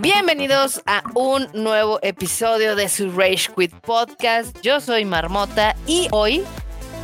Bienvenidos 0.00 0.82
a 0.86 1.02
un 1.14 1.48
nuevo 1.52 1.98
episodio 2.02 2.76
de 2.76 2.88
su 2.88 3.10
Rage 3.10 3.48
Quit 3.56 3.72
Podcast. 3.80 4.56
Yo 4.62 4.80
soy 4.80 5.04
Marmota 5.04 5.74
y 5.86 6.06
hoy 6.12 6.44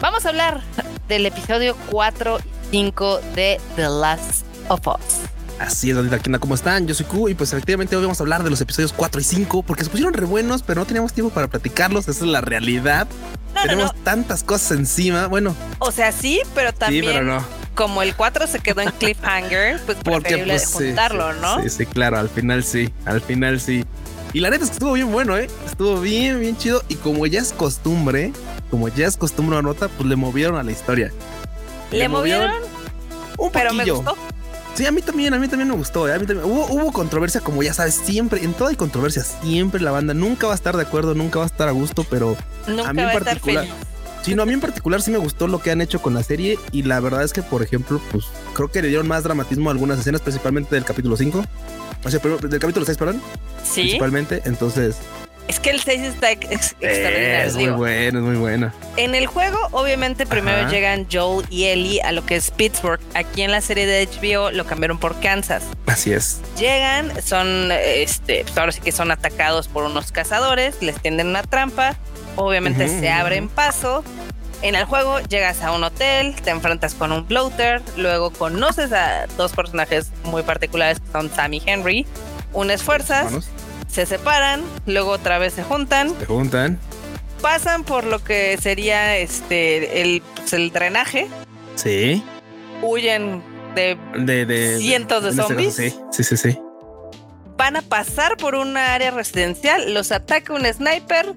vamos 0.01 0.25
a 0.27 0.29
hablar 0.29 0.61
del 1.09 1.27
episodio 1.27 1.77
4 1.91 2.39
y 2.39 2.43
5 2.71 3.21
de 3.35 3.61
The 3.77 3.89
Last 3.89 4.47
of 4.69 4.87
Us. 4.87 5.34
Así 5.65 5.89
es, 5.89 5.97
Dandita 5.97 6.19
Quina, 6.19 6.39
¿cómo 6.39 6.55
están? 6.55 6.87
Yo 6.87 6.95
soy 6.95 7.07
Q 7.07 7.31
y 7.31 7.35
pues 7.35 7.51
efectivamente 7.55 7.97
hoy 7.97 8.03
vamos 8.03 8.21
a 8.21 8.23
hablar 8.23 8.45
de 8.45 8.51
los 8.51 8.61
episodios 8.61 8.93
4 8.93 9.19
y 9.21 9.25
5 9.25 9.63
porque 9.63 9.83
se 9.83 9.89
pusieron 9.89 10.13
re 10.13 10.27
buenos, 10.27 10.63
pero 10.63 10.81
no 10.83 10.87
teníamos 10.87 11.15
tiempo 11.15 11.33
para 11.33 11.49
platicarlos, 11.49 12.07
esa 12.07 12.25
es 12.25 12.31
la 12.31 12.43
realidad. 12.43 13.09
No, 13.55 13.63
Tenemos 13.63 13.95
no. 13.95 14.03
tantas 14.03 14.43
cosas 14.45 14.73
encima, 14.73 15.27
bueno, 15.27 15.57
O 15.79 15.91
sea, 15.91 16.13
sí, 16.13 16.41
pero 16.55 16.75
también 16.75 17.05
sí, 17.05 17.11
pero 17.11 17.25
no. 17.25 17.43
como 17.75 18.03
el 18.03 18.15
4 18.15 18.47
se 18.47 18.59
quedó 18.59 18.83
en 18.83 18.91
cliffhanger, 18.99 19.81
pues 19.87 19.97
Porque 20.05 20.37
pues 20.47 20.67
juntarlo, 20.67 21.33
sí, 21.33 21.39
¿no? 21.41 21.63
Sí, 21.63 21.71
sí, 21.71 21.87
claro, 21.87 22.19
al 22.19 22.29
final 22.29 22.63
sí, 22.63 22.93
al 23.07 23.23
final 23.23 23.59
sí. 23.59 23.87
Y 24.35 24.41
la 24.41 24.51
neta 24.51 24.65
es 24.65 24.71
que 24.71 24.75
estuvo 24.75 24.93
bien 24.93 25.11
bueno, 25.13 25.39
¿eh? 25.39 25.49
Estuvo 25.65 25.99
bien, 26.01 26.41
bien 26.41 26.59
chido. 26.59 26.83
Y 26.89 26.97
como 26.97 27.25
ya 27.25 27.41
es 27.41 27.53
costumbre, 27.53 28.33
como 28.71 28.89
ya 28.89 29.07
es 29.07 29.17
costumbre 29.17 29.57
una 29.57 29.63
nota, 29.69 29.89
pues 29.89 30.07
le 30.09 30.17
movieron 30.17 30.57
a 30.59 30.63
la 30.63 30.73
historia. 30.73 31.11
Le 31.91 32.09
movieron, 32.09 32.51
un 33.39 33.51
pero 33.53 33.73
me 33.73 33.89
gustó. 33.89 34.15
Sí, 34.75 34.87
a 34.87 34.93
mí 34.93 35.03
también, 35.03 35.33
a 35.35 35.39
mí 35.39 35.47
también 35.47 35.69
me 35.69 35.75
gustó. 35.77 36.09
¿eh? 36.09 36.15
A 36.15 36.19
mí 36.19 36.27
también. 36.27 36.51
Hubo, 36.51 36.67
hubo 36.67 36.93
controversia, 36.93 37.41
como 37.41 37.63
ya 37.63 37.73
sabes, 37.73 37.95
siempre, 37.95 38.43
en 38.43 38.55
toda 38.55 38.71
hay 38.71 38.77
controversia, 38.77 39.23
siempre 39.23 39.81
la 39.81 39.93
banda 39.93 40.15
nunca 40.15 40.47
va 40.49 40.53
a 40.53 40.57
estar 40.57 40.77
de 40.77 40.83
acuerdo, 40.83 41.15
nunca 41.15 41.39
va 41.39 41.45
a 41.45 41.49
estar 41.49 41.69
a 41.69 41.73
gusto, 41.73 42.05
pero 42.11 42.37
Nunca 42.67 42.89
a 42.89 42.93
mí 42.93 43.03
en 43.03 43.13
particular, 43.13 43.67
sí, 44.23 44.35
no, 44.35 44.43
a 44.43 44.47
mí 44.47 44.53
en 44.53 44.61
particular 44.61 45.01
sí 45.01 45.13
me 45.13 45.19
gustó 45.19 45.47
lo 45.47 45.61
que 45.61 45.71
han 45.71 45.81
hecho 45.81 46.03
con 46.03 46.15
la 46.15 46.23
serie 46.25 46.59
y 46.73 46.83
la 46.83 46.99
verdad 46.99 47.23
es 47.23 47.33
que, 47.33 47.43
por 47.43 47.63
ejemplo, 47.63 48.01
pues 48.11 48.25
creo 48.53 48.71
que 48.71 48.83
le 48.83 48.89
dieron 48.89 49.07
más 49.07 49.23
dramatismo 49.23 49.71
a 49.71 49.73
algunas 49.73 50.01
escenas, 50.01 50.21
principalmente 50.21 50.75
del 50.75 50.85
capítulo 50.85 51.17
5. 51.17 51.45
O 52.05 52.11
sea, 52.11 52.21
del 52.21 52.61
capítulo 52.61 52.85
6, 52.85 52.99
perdón, 52.99 53.23
Sí, 53.63 53.81
principalmente. 53.83 54.43
Entonces, 54.45 54.97
es 55.49 55.61
que 55.61 55.71
el 55.71 55.81
6 55.81 56.01
está 56.03 56.31
ex- 56.31 56.51
ex- 56.51 56.77
extraordinario. 56.81 57.47
es 57.47 57.55
muy 57.55 57.67
bueno, 57.71 58.19
es 58.19 58.25
muy 58.25 58.37
bueno. 58.37 58.73
En 58.97 59.15
el 59.15 59.27
juego, 59.27 59.59
obviamente, 59.73 60.27
primero 60.27 60.61
Ajá. 60.63 60.71
llegan 60.71 61.07
Joel 61.13 61.47
y 61.51 61.65
Ellie 61.65 62.01
a 62.03 62.13
lo 62.13 62.25
que 62.25 62.37
es 62.37 62.51
Pittsburgh. 62.51 63.01
Aquí 63.15 63.43
en 63.43 63.51
la 63.51 63.61
serie 63.61 63.87
de 63.87 64.07
HBO 64.07 64.51
lo 64.51 64.65
cambiaron 64.67 64.99
por 64.99 65.19
Kansas. 65.21 65.63
Así 65.87 66.13
es. 66.13 66.41
Llegan, 66.59 67.13
son, 67.23 67.71
este, 67.73 68.45
pues 68.45 68.57
ahora 68.57 68.73
sí 68.73 68.81
que 68.81 68.93
son 68.93 69.11
atacados 69.11 69.69
por 69.69 69.85
unos 69.85 70.13
cazadores, 70.13 70.77
les 70.81 71.01
tienden 71.01 71.27
una 71.29 71.43
trampa, 71.43 71.97
obviamente 72.37 72.85
Ujú, 72.87 73.01
se 73.01 73.07
ujú. 73.09 73.15
abren 73.21 73.49
paso. 73.49 74.03
En 74.63 74.75
el 74.77 74.85
juego 74.87 75.21
llegas 75.21 75.61
a 75.63 75.73
un 75.73 75.85
hotel, 75.85 76.35
te 76.43 76.49
enfrentas 76.49 76.95
con 76.95 77.13
un 77.13 77.27
bloater, 77.29 77.83
luego 77.99 78.31
conoces 78.33 78.93
a 78.93 79.27
dos 79.37 79.53
personajes 79.53 80.07
muy 80.25 80.43
particulares 80.43 81.01
que 81.01 81.13
son 81.13 81.31
Sam 81.35 81.53
y 81.53 81.63
Henry, 81.67 82.07
unes 82.55 82.83
fuerzas, 82.83 83.51
se 83.95 84.07
separan, 84.07 84.63
luego 84.87 85.11
otra 85.13 85.39
vez 85.39 85.53
se 85.55 85.63
juntan, 85.63 86.13
se 86.19 86.27
juntan. 86.27 86.79
pasan 87.41 87.85
por 87.85 88.05
lo 88.05 88.23
que 88.25 88.59
sería 88.61 89.17
este 89.19 90.03
el, 90.03 90.23
pues, 90.35 90.53
el 90.53 90.71
drenaje, 90.73 91.29
Sí. 91.77 92.23
huyen 92.83 93.43
de 93.75 93.97
De, 94.17 94.47
de 94.47 94.79
Cientos 94.79 95.23
de 95.23 95.31
este 95.31 95.43
caso, 95.43 95.49
zombies. 95.55 95.75
sí, 95.75 95.95
sí, 96.13 96.25
sí, 96.25 96.37
sí. 96.37 96.59
van 97.57 97.77
a 97.77 97.83
pasar 97.83 98.37
por 98.37 98.55
una 98.57 98.95
área 98.95 99.11
residencial, 99.13 99.95
los 99.95 100.11
ataca 100.13 100.53
un 100.53 100.65
sniper 100.67 101.35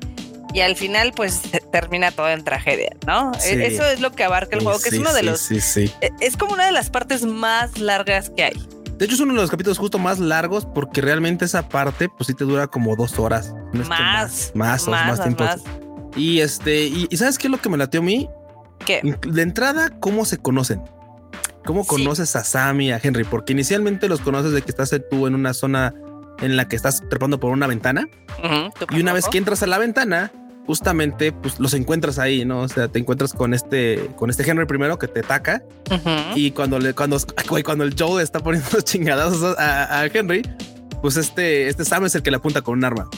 y 0.54 0.62
al 0.62 0.76
final 0.76 1.14
pues 1.16 1.42
termina 1.72 2.10
todo 2.12 2.30
en 2.30 2.44
tragedia, 2.44 2.90
¿no? 3.06 3.34
Sí. 3.40 3.50
Eso 3.62 3.86
es 3.86 4.00
lo 4.00 4.12
que 4.14 4.24
abarca 4.24 4.56
el 4.56 4.64
juego, 4.64 4.80
que 4.80 4.90
Sí, 4.90 4.96
es 4.96 5.02
uno 5.02 5.14
de 5.14 5.22
los... 5.24 5.40
Sí, 5.42 5.62
sí. 5.62 5.92
e- 6.02 6.10
Es 6.22 6.38
como 6.38 6.54
una 6.54 6.66
de 6.66 6.72
las 6.72 6.90
partes 6.90 7.24
más 7.26 7.78
largas 7.78 8.32
que 8.32 8.46
hay. 8.46 8.68
De 8.98 9.06
hecho, 9.06 9.16
es 9.16 9.22
uno 9.22 9.34
de 9.34 9.40
los 9.42 9.52
capítulos 9.52 9.78
justo 9.78 10.00
más 10.00 10.20
largos 10.20 10.66
porque 10.66 11.02
realmente 11.02 11.46
esa 11.46 11.70
parte, 11.70 12.10
pues 12.10 12.28
sí 12.28 12.34
te 12.34 12.44
dura 12.46 12.68
como 12.68 12.96
dos 12.96 13.20
horas. 13.20 13.54
No 13.74 13.82
es 13.82 13.88
que 13.88 13.94
Más, 13.94 14.52
más, 14.56 14.88
más, 14.88 15.08
más, 15.08 15.22
tiempo. 15.22 15.44
más. 15.44 15.62
Y 16.16 16.40
este, 16.40 16.86
y, 16.86 17.08
y 17.10 17.18
¿sabes 17.18 17.38
qué 17.38 17.48
es 17.48 17.52
lo 17.52 17.60
que 17.62 17.70
me 17.70 17.78
latió 17.78 18.00
a 18.00 18.04
mí? 18.04 18.28
¿Qué? 18.86 19.02
De 19.28 19.42
entrada, 19.42 19.92
¿cómo 20.00 20.26
se 20.26 20.38
conocen? 20.40 20.82
¿Cómo 21.66 21.84
Sí. 21.84 21.90
conoces 21.90 22.36
a 22.36 22.44
Sammy 22.44 22.88
y 22.88 22.92
a 22.92 23.00
Henry? 23.02 23.24
Porque 23.24 23.54
inicialmente 23.54 24.08
los 24.08 24.22
conoces 24.22 24.52
de 24.52 24.62
que 24.62 24.70
estás 24.72 24.96
tú 25.12 25.28
en 25.28 25.36
una 25.36 25.54
zona 25.54 25.94
en 26.40 26.56
la 26.56 26.68
que 26.68 26.76
estás 26.76 27.04
trepando 27.10 27.40
por 27.40 27.52
una 27.52 27.68
ventana 27.68 28.08
y 28.92 29.00
una 29.02 29.12
vez 29.14 29.28
que 29.28 29.38
entras 29.38 29.64
a 29.64 29.68
la 29.68 29.78
ventana, 29.78 30.32
justamente 30.68 31.32
pues 31.32 31.60
los 31.60 31.74
encuentras 31.74 32.20
ahí, 32.20 32.46
¿no? 32.46 32.60
O 32.60 32.68
sea, 32.68 32.90
te 32.90 33.00
encuentras 33.00 33.34
con 33.34 33.54
este 33.54 34.12
con 34.18 34.30
este 34.30 34.48
Henry 34.48 34.66
primero 34.66 35.00
que 35.00 35.08
te 35.08 35.22
ataca 35.22 35.64
y 36.36 36.52
cuando 36.52 36.78
le 36.78 36.94
cuando 36.94 37.18
cuando 37.66 37.84
el 37.86 37.96
Joe 37.98 38.22
está 38.22 38.42
poniendo 38.42 38.70
los 38.74 38.84
chingadazos 38.84 39.58
a, 39.58 40.02
a 40.02 40.06
Henry, 40.06 40.44
pues 41.02 41.18
este 41.18 41.70
este 41.70 41.86
Sam 41.86 42.06
es 42.06 42.16
el 42.16 42.22
que 42.22 42.30
le 42.30 42.38
apunta 42.38 42.62
con 42.62 42.78
un 42.78 42.84
arma. 42.84 43.10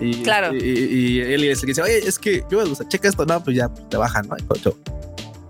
Y, 0.00 0.22
Claro. 0.22 0.54
Y, 0.54 0.58
y, 0.58 1.18
y 1.18 1.20
él 1.20 1.44
es 1.44 1.58
el 1.58 1.60
que 1.60 1.66
dice, 1.68 1.82
oye, 1.82 1.98
es 1.98 2.18
que 2.18 2.42
yo, 2.50 2.58
o 2.58 2.74
sea, 2.74 2.88
checa 2.88 3.08
esto, 3.08 3.24
no, 3.26 3.44
pues 3.44 3.56
ya 3.56 3.68
te 3.68 3.96
bajan, 3.96 4.26
¿no? 4.26 4.36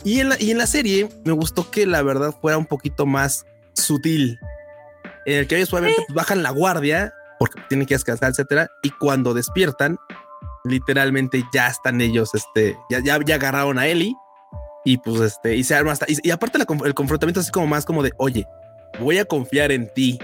Y 0.04 0.20
en, 0.20 0.28
la, 0.28 0.36
y 0.38 0.50
en 0.50 0.58
la 0.58 0.66
serie 0.66 1.08
me 1.24 1.32
gustó 1.32 1.70
que 1.70 1.86
la 1.86 2.02
verdad 2.02 2.34
fuera 2.38 2.58
un 2.58 2.66
poquito 2.66 3.06
más 3.06 3.46
sutil. 3.72 4.38
En 5.24 5.38
el 5.38 5.46
que 5.46 5.56
ellos 5.56 5.72
obviamente 5.72 6.02
pues, 6.06 6.14
bajan 6.14 6.42
la 6.42 6.50
guardia 6.50 7.14
porque 7.38 7.62
tienen 7.68 7.86
que 7.86 7.94
descansar, 7.94 8.30
etcétera. 8.30 8.70
Y 8.82 8.90
cuando 8.90 9.32
despiertan, 9.32 9.96
literalmente 10.64 11.44
ya 11.52 11.68
están 11.68 12.00
ellos, 12.00 12.34
este, 12.34 12.76
ya, 12.90 13.00
ya, 13.00 13.18
ya 13.24 13.34
agarraron 13.36 13.78
a 13.78 13.86
Ellie 13.86 14.14
y 14.84 14.98
pues 14.98 15.20
este, 15.20 15.56
y 15.56 15.64
se 15.64 15.74
arma 15.74 15.92
hasta, 15.92 16.06
y, 16.08 16.16
y 16.22 16.30
aparte 16.30 16.58
la 16.58 16.66
el 16.84 16.94
confrontamiento 16.94 17.40
es 17.40 17.50
como 17.50 17.66
más 17.66 17.84
como 17.84 18.02
de, 18.02 18.12
oye, 18.18 18.46
voy 19.00 19.18
a 19.18 19.24
confiar 19.24 19.72
en 19.72 19.92
ti. 19.94 20.18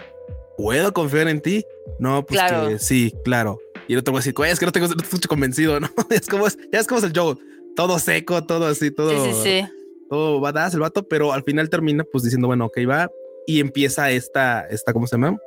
¿Puedo 0.56 0.92
confiar 0.92 1.28
en 1.28 1.40
ti? 1.40 1.64
No, 1.98 2.24
pues 2.26 2.38
Claro. 2.40 2.68
que 2.68 2.78
sí, 2.78 3.14
claro. 3.24 3.58
Y 3.88 3.94
el 3.94 4.00
otro 4.00 4.12
va 4.12 4.18
a 4.18 4.20
decir, 4.20 4.34
"Oye, 4.36 4.50
es 4.50 4.58
que 4.60 4.66
no 4.66 4.72
tengo, 4.72 4.88
no 4.88 4.94
estoy 5.02 5.20
convencido, 5.26 5.80
¿no? 5.80 5.88
es 6.10 6.26
como 6.28 6.46
es, 6.46 6.58
ya 6.70 6.80
es 6.80 6.86
como 6.86 6.98
es 6.98 7.04
el 7.04 7.12
Joe, 7.18 7.36
todo 7.74 7.98
seco, 7.98 8.44
todo 8.44 8.66
así, 8.66 8.90
todo, 8.90 9.10
Sí, 9.24 9.32
sí, 9.32 9.40
sí. 9.62 9.68
todo 10.10 10.38
badass 10.40 10.74
el 10.74 10.80
vato, 10.80 11.02
pero 11.08 11.32
al 11.32 11.42
final 11.44 11.70
termina 11.70 12.04
pues 12.04 12.24
diciendo, 12.24 12.46
bueno, 12.46 12.66
ok, 12.66 12.78
va 12.88 13.08
y 13.46 13.60
empieza 13.60 14.10
esta, 14.10 14.66
esta, 14.68 14.92
¿cómo 14.92 15.06
se 15.06 15.16
llama? 15.16 15.38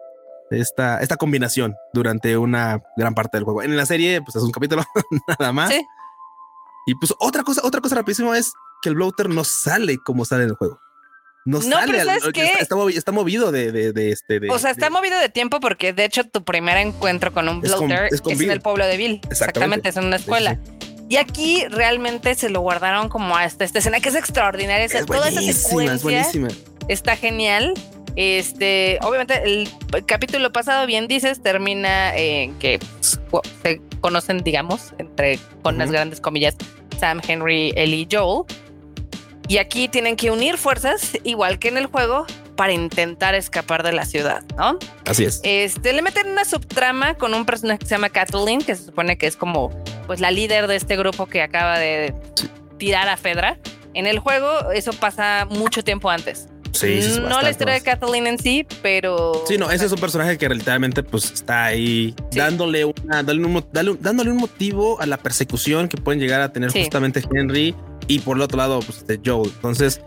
Esta, 0.59 0.99
esta 0.99 1.17
combinación 1.17 1.75
durante 1.93 2.37
una 2.37 2.81
gran 2.97 3.13
parte 3.15 3.37
del 3.37 3.43
juego. 3.43 3.61
En 3.63 3.75
la 3.77 3.85
serie, 3.85 4.21
pues 4.21 4.35
es 4.35 4.43
un 4.43 4.51
capítulo 4.51 4.83
nada 5.39 5.51
más. 5.51 5.69
Sí. 5.71 5.85
Y 6.87 6.95
pues 6.95 7.13
otra 7.19 7.43
cosa, 7.43 7.61
otra 7.63 7.79
cosa 7.81 7.95
rapidísima 7.95 8.37
es 8.37 8.51
que 8.81 8.89
el 8.89 8.95
bloater 8.95 9.29
no 9.29 9.43
sale 9.43 9.97
como 9.97 10.25
sale 10.25 10.43
en 10.43 10.49
el 10.49 10.55
juego. 10.55 10.79
No, 11.45 11.57
No, 11.59 11.63
sale, 11.77 11.91
pero 11.91 12.01
al- 12.11 12.19
¿sabes 12.19 12.33
qué? 12.33 12.45
Está, 12.45 12.59
está 12.59 12.75
movi- 12.75 12.97
está 12.97 13.11
movido 13.11 13.51
de, 13.51 13.71
de, 13.71 13.91
de 13.93 14.11
este. 14.11 14.39
De, 14.39 14.49
O 14.49 14.57
sea, 14.59 14.71
está 14.71 14.89
movido 14.89 15.19
de 15.19 15.27
tiempo 15.29 15.59
porque 15.59 15.91
de 15.93 16.05
hecho 16.05 16.23
tu 16.25 16.43
primer 16.43 16.77
encuentro 16.77 17.33
con 17.33 17.49
un 17.49 17.65
Es 17.65 17.71
con- 17.73 17.87
bloater 17.87 18.07
es 18.07 18.13
es, 18.13 18.21
con 18.21 18.31
en 18.33 18.37
Bill. 18.39 18.51
el 18.51 18.61
pueblo 18.61 18.85
de 18.85 18.95
Bill. 18.97 19.21
Exactamente. 19.29 19.89
Exactamente, 19.89 19.89
es 19.89 19.97
en 19.97 20.05
una 20.05 20.15
escuela. 20.17 20.57
sí, 20.79 21.05
Y 21.09 21.17
aquí 21.17 21.65
realmente 21.69 22.35
se 22.35 22.49
lo 22.49 22.61
guardaron 22.61 23.09
como 23.09 23.35
hasta 23.37 23.65
esta 23.65 23.79
escena 23.79 23.99
que 23.99 24.09
es 24.09 24.15
extraordinaria. 24.15 24.85
Es 24.85 25.05
toda 25.05 25.27
esa 25.27 25.41
secuencia 25.41 25.93
es 25.95 26.03
buenísima. 26.03 26.47
está 26.87 27.15
genial. 27.17 27.73
Este, 28.15 28.99
obviamente, 29.01 29.41
el 29.43 29.69
capítulo 30.05 30.51
pasado, 30.51 30.85
bien 30.85 31.07
dices, 31.07 31.41
termina 31.41 32.15
en 32.15 32.53
que 32.59 32.79
pues, 32.79 33.19
se 33.63 33.81
conocen, 34.01 34.39
digamos, 34.43 34.93
entre 34.99 35.39
con 35.61 35.75
unas 35.75 35.87
Ujú. 35.87 35.93
grandes 35.93 36.21
comillas, 36.21 36.55
Sam, 36.99 37.21
Henry, 37.27 37.73
Ellie 37.75 38.07
y 38.09 38.15
Joel. 38.15 38.43
Y 39.47 39.57
aquí 39.57 39.87
tienen 39.87 40.15
que 40.15 40.31
unir 40.31 40.57
fuerzas, 40.57 41.17
igual 41.23 41.59
que 41.59 41.67
en 41.67 41.77
el 41.77 41.87
juego, 41.87 42.25
para 42.55 42.71
intentar 42.71 43.35
escapar 43.35 43.83
de 43.83 43.91
la 43.91 44.05
ciudad, 44.05 44.43
¿no? 44.57 44.77
Así 45.05 45.25
es. 45.25 45.41
Este, 45.43 45.91
le 45.91 46.01
meten 46.01 46.27
una 46.29 46.45
subtrama 46.45 47.15
con 47.15 47.33
un 47.33 47.45
personaje 47.45 47.79
que 47.79 47.85
se 47.87 47.95
llama 47.95 48.09
Kathleen, 48.09 48.61
que 48.61 48.75
se 48.75 48.85
supone 48.85 49.17
que 49.17 49.27
es 49.27 49.35
como 49.35 49.71
pues 50.05 50.19
la 50.19 50.31
líder 50.31 50.67
de 50.67 50.75
este 50.75 50.95
grupo 50.95 51.25
que 51.25 51.41
acaba 51.41 51.79
de 51.79 52.13
tirar 52.77 53.09
a 53.09 53.17
Fedra. 53.17 53.57
En 53.93 54.05
el 54.07 54.19
juego 54.19 54.71
eso 54.71 54.93
pasa 54.93 55.47
mucho 55.49 55.83
tiempo 55.83 56.09
antes. 56.09 56.47
Sí, 56.87 57.01
sí, 57.01 57.11
sí, 57.15 57.19
no 57.19 57.41
la 57.41 57.49
historia 57.49 57.73
de. 57.75 57.81
Kathleen 57.81 58.27
en 58.27 58.39
sí, 58.39 58.65
pero 58.81 59.43
Sí, 59.47 59.57
no, 59.57 59.69
ese 59.71 59.85
es 59.85 59.91
un 59.91 59.99
personaje 59.99 60.37
que 60.37 60.47
literalmente 60.49 61.03
pues 61.03 61.31
está 61.31 61.65
ahí 61.65 62.13
Sí. 62.31 62.37
dándole 62.39 62.85
una, 62.85 63.23
dándole 63.23 63.45
un, 63.45 63.65
dándole 64.01 64.31
un 64.31 64.37
motivo 64.37 64.99
a 65.01 65.05
la 65.05 65.17
persecución 65.17 65.87
que 65.87 65.97
pueden 65.97 66.19
llegar 66.19 66.41
a 66.41 66.51
tener 66.53 66.71
Sí. 66.71 66.81
justamente 66.83 67.23
Henry 67.33 67.75
y 68.07 68.19
por 68.19 68.37
el 68.37 68.43
otro 68.43 68.57
lado, 68.57 68.79
pues 68.81 68.99
este 68.99 69.19
Joel. 69.25 69.49
Entonces, 69.55 70.01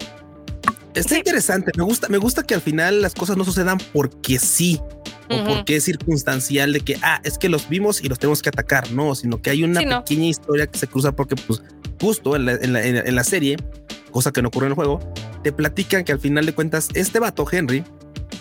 está 0.94 1.17
interesante. 1.19 1.73
Me 1.76 1.84
gusta, 1.84 2.08
me 2.08 2.19
gusta 2.19 2.43
que 2.43 2.55
al 2.55 2.61
final 2.61 3.02
las 3.02 3.14
cosas 3.14 3.37
no 3.37 3.44
sucedan 3.44 3.79
porque 3.93 4.38
sí 4.38 4.81
o 5.29 5.44
porque 5.44 5.76
es 5.76 5.84
circunstancial 5.84 6.72
de 6.72 6.81
que 6.81 6.96
ah, 7.02 7.20
es 7.25 7.37
que 7.37 7.49
los 7.49 7.69
vimos 7.69 8.00
y 8.02 8.08
los 8.08 8.19
tenemos 8.19 8.43
que 8.43 8.49
atacar. 8.49 8.90
No, 8.93 9.14
sino 9.14 9.43
que 9.43 9.50
hay 9.50 9.64
una 9.64 9.81
Sí, 9.81 9.87
no. 9.87 10.05
pequeña 10.05 10.26
historia 10.26 10.67
que 10.69 10.79
se 10.79 10.87
cruza 10.87 11.12
porque, 11.12 11.34
pues, 11.37 11.62
justo 12.00 12.37
en 12.37 12.44
la, 12.46 12.52
en 12.52 12.72
la- 12.72 12.84
en 12.87 12.94
la- 12.96 13.00
en 13.00 13.14
la 13.14 13.25
serie, 13.25 13.56
cosa 14.11 14.32
que 14.32 14.43
no 14.43 14.49
ocurre 14.49 14.67
en 14.67 14.73
el 14.73 14.76
juego, 14.76 15.00
te 15.43 15.53
platican 15.53 16.05
que 16.05 16.12
al 16.12 16.20
final 16.20 16.47
de 16.47 16.55
cuentas, 16.55 16.88
este 16.94 17.19
vato 17.19 17.47
Henry 17.50 17.85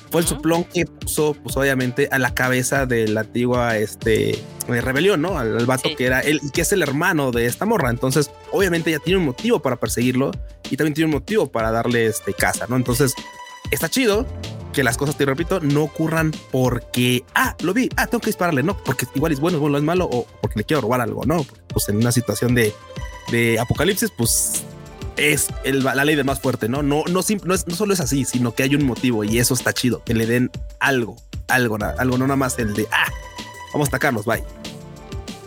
fue 0.09 0.21
el 0.21 0.27
Ujú. 0.27 0.35
soplón 0.35 0.63
que 0.65 0.85
puso, 0.85 1.35
pues 1.43 1.57
obviamente, 1.57 2.07
a 2.11 2.19
la 2.19 2.33
cabeza 2.33 2.85
de 2.85 3.07
la 3.07 3.21
antigua, 3.21 3.77
este, 3.77 4.39
de 4.67 4.81
rebelión, 4.81 5.21
¿no? 5.21 5.37
Al, 5.37 5.57
al 5.57 5.65
vato 5.65 5.89
que 5.97 6.05
era 6.05 6.21
él 6.21 6.39
y 6.43 6.51
que 6.51 6.61
es 6.61 6.71
el 6.71 6.81
hermano 6.81 7.31
de 7.31 7.45
esta 7.45 7.65
morra. 7.65 7.89
Entonces, 7.89 8.31
obviamente 8.51 8.91
ya 8.91 8.99
tiene 8.99 9.19
un 9.19 9.25
motivo 9.25 9.61
para 9.61 9.75
perseguirlo 9.75 10.31
y 10.69 10.77
también 10.77 10.93
tiene 10.93 11.07
un 11.07 11.15
motivo 11.15 11.47
para 11.51 11.71
darle 11.71 12.05
este 12.05 12.33
casa, 12.33 12.65
¿no? 12.69 12.75
Entonces, 12.77 13.13
está 13.71 13.89
chido 13.89 14.25
que 14.73 14.83
las 14.83 14.97
cosas, 14.97 15.17
te 15.17 15.25
repito, 15.25 15.59
no 15.61 15.83
ocurran 15.83 16.31
porque, 16.51 17.23
ah, 17.33 17.55
lo 17.61 17.73
vi, 17.73 17.89
ah, 17.95 18.07
tengo 18.07 18.19
que 18.19 18.27
dispararle, 18.27 18.61
no, 18.61 18.77
porque 18.83 19.05
igual 19.15 19.31
es 19.31 19.39
bueno, 19.39 19.57
bueno, 19.59 19.77
es 19.77 19.83
malo 19.83 20.07
o 20.11 20.27
porque 20.41 20.59
le 20.59 20.65
quiero 20.65 20.81
robar 20.81 20.99
algo, 21.01 21.25
no, 21.25 21.45
pues 21.69 21.87
en 21.87 21.95
una 21.97 22.11
situación 22.11 22.55
de, 22.55 22.73
de 23.31 23.57
apocalipsis, 23.57 24.11
pues 24.17 24.63
es 25.17 25.47
el, 25.63 25.83
la 25.83 26.05
ley 26.05 26.15
de 26.15 26.23
más 26.23 26.39
fuerte, 26.39 26.67
¿no? 26.69 26.83
No, 26.83 27.03
no, 27.07 27.21
no, 27.43 27.53
es, 27.53 27.67
no 27.67 27.75
solo 27.75 27.93
es 27.93 27.99
así, 27.99 28.25
sino 28.25 28.53
que 28.53 28.63
hay 28.63 28.75
un 28.75 28.85
motivo 28.85 29.23
y 29.23 29.39
eso 29.39 29.53
está 29.53 29.73
chido, 29.73 30.03
que 30.03 30.13
le 30.13 30.25
den 30.25 30.51
algo, 30.79 31.15
algo, 31.47 31.77
algo, 31.97 32.17
no 32.17 32.25
nada 32.27 32.37
más 32.37 32.59
el 32.59 32.73
de, 32.73 32.87
ah, 32.91 33.11
vamos 33.73 33.87
a 33.87 33.89
atacarlos, 33.89 34.25
bye. 34.25 34.43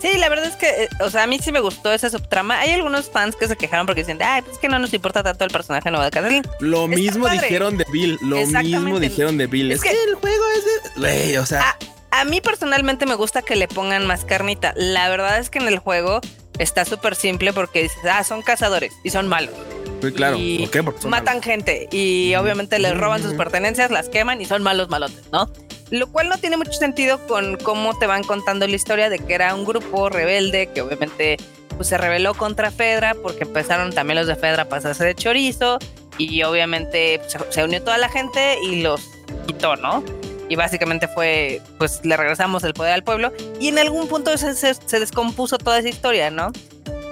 Sí, 0.00 0.16
la 0.16 0.28
verdad 0.28 0.46
es 0.46 0.56
que, 0.56 0.68
eh, 0.84 0.88
o 1.00 1.10
sea, 1.10 1.24
a 1.24 1.26
mí 1.26 1.38
sí 1.42 1.50
me 1.50 1.60
gustó 1.60 1.92
esa 1.92 2.08
subtrama. 2.08 2.60
Hay 2.60 2.70
algunos 2.70 3.10
fans 3.10 3.34
que 3.34 3.48
se 3.48 3.56
quejaron 3.56 3.86
porque 3.86 4.02
dicen, 4.02 4.18
ay, 4.22 4.42
pues 4.42 4.54
es 4.54 4.60
que 4.60 4.68
no 4.68 4.78
nos 4.78 4.94
importa 4.94 5.22
tanto 5.22 5.44
el 5.44 5.50
personaje 5.50 5.90
nuevo 5.90 6.04
de 6.04 6.10
Kathleen. 6.10 6.44
Lo 6.60 6.86
mismo 6.86 7.28
dijeron 7.28 7.76
de 7.76 7.84
Bill, 7.90 8.18
lo 8.22 8.46
mismo 8.46 9.00
dijeron 9.00 9.38
de 9.38 9.46
Bill. 9.46 9.72
Es, 9.72 9.80
que, 9.80 9.90
el 9.90 10.14
juego 10.14 10.44
es 10.56 11.02
de... 11.02 11.38
o 11.38 11.46
sea... 11.46 11.76
A, 12.10 12.24
mí 12.24 12.40
personalmente 12.40 13.06
me 13.06 13.14
gusta 13.14 13.42
que 13.42 13.54
le 13.54 13.68
pongan 13.68 14.06
más 14.06 14.24
carnita. 14.24 14.72
La 14.76 15.08
verdad 15.08 15.38
es 15.38 15.50
que 15.50 15.58
en 15.58 15.68
el 15.68 15.78
juego 15.78 16.20
está 16.58 16.84
súper 16.84 17.14
simple 17.14 17.52
porque 17.52 17.82
dices, 17.82 17.98
ah, 18.10 18.24
son 18.24 18.42
cazadores 18.42 18.94
y 19.02 19.10
son 19.10 19.28
malos. 19.28 19.54
Sí, 20.02 20.12
claro. 20.12 20.36
¿Por 20.36 20.70
qué? 20.70 20.82
Porque 20.82 21.06
matan 21.08 21.42
gente 21.42 21.88
y 21.90 22.34
obviamente 22.36 22.78
les 22.78 22.96
roban 22.96 23.22
sus 23.22 23.34
pertenencias, 23.34 23.90
las 23.90 24.08
queman 24.08 24.40
y 24.40 24.44
son 24.44 24.62
malos 24.62 24.88
malotes, 24.88 25.24
¿no? 25.32 25.50
lo 25.90 26.06
cual 26.08 26.28
no 26.28 26.38
tiene 26.38 26.56
mucho 26.56 26.72
sentido 26.72 27.26
con 27.26 27.56
cómo 27.56 27.98
te 27.98 28.06
van 28.06 28.22
contando 28.22 28.66
la 28.66 28.76
historia 28.76 29.08
de 29.08 29.18
que 29.18 29.34
era 29.34 29.54
un 29.54 29.64
grupo 29.64 30.08
rebelde 30.08 30.70
que 30.72 30.82
obviamente 30.82 31.38
pues, 31.76 31.88
se 31.88 31.98
rebeló 31.98 32.34
contra 32.34 32.70
Fedra 32.70 33.14
porque 33.14 33.44
empezaron 33.44 33.92
también 33.92 34.18
los 34.18 34.26
de 34.26 34.36
Fedra 34.36 34.64
a 34.64 34.68
pasarse 34.68 35.04
de 35.04 35.14
chorizo 35.14 35.78
y 36.18 36.42
obviamente 36.42 37.20
se, 37.50 37.64
unió 37.64 37.82
toda 37.82 37.96
la 37.96 38.08
gente 38.08 38.58
y 38.62 38.82
los 38.82 39.00
quitó, 39.46 39.76
¿no? 39.76 40.02
Y 40.48 40.56
básicamente 40.56 41.08
fue, 41.08 41.60
pues 41.78 42.00
le 42.04 42.16
regresamos 42.16 42.64
el 42.64 42.74
poder 42.74 42.92
al 42.92 43.04
pueblo 43.04 43.32
y 43.60 43.68
en 43.68 43.78
algún 43.78 44.08
punto 44.08 44.36
se, 44.38 44.54
se 44.54 45.00
descompuso 45.00 45.58
toda 45.58 45.78
esa 45.78 45.88
historia, 45.88 46.30
¿no? 46.30 46.52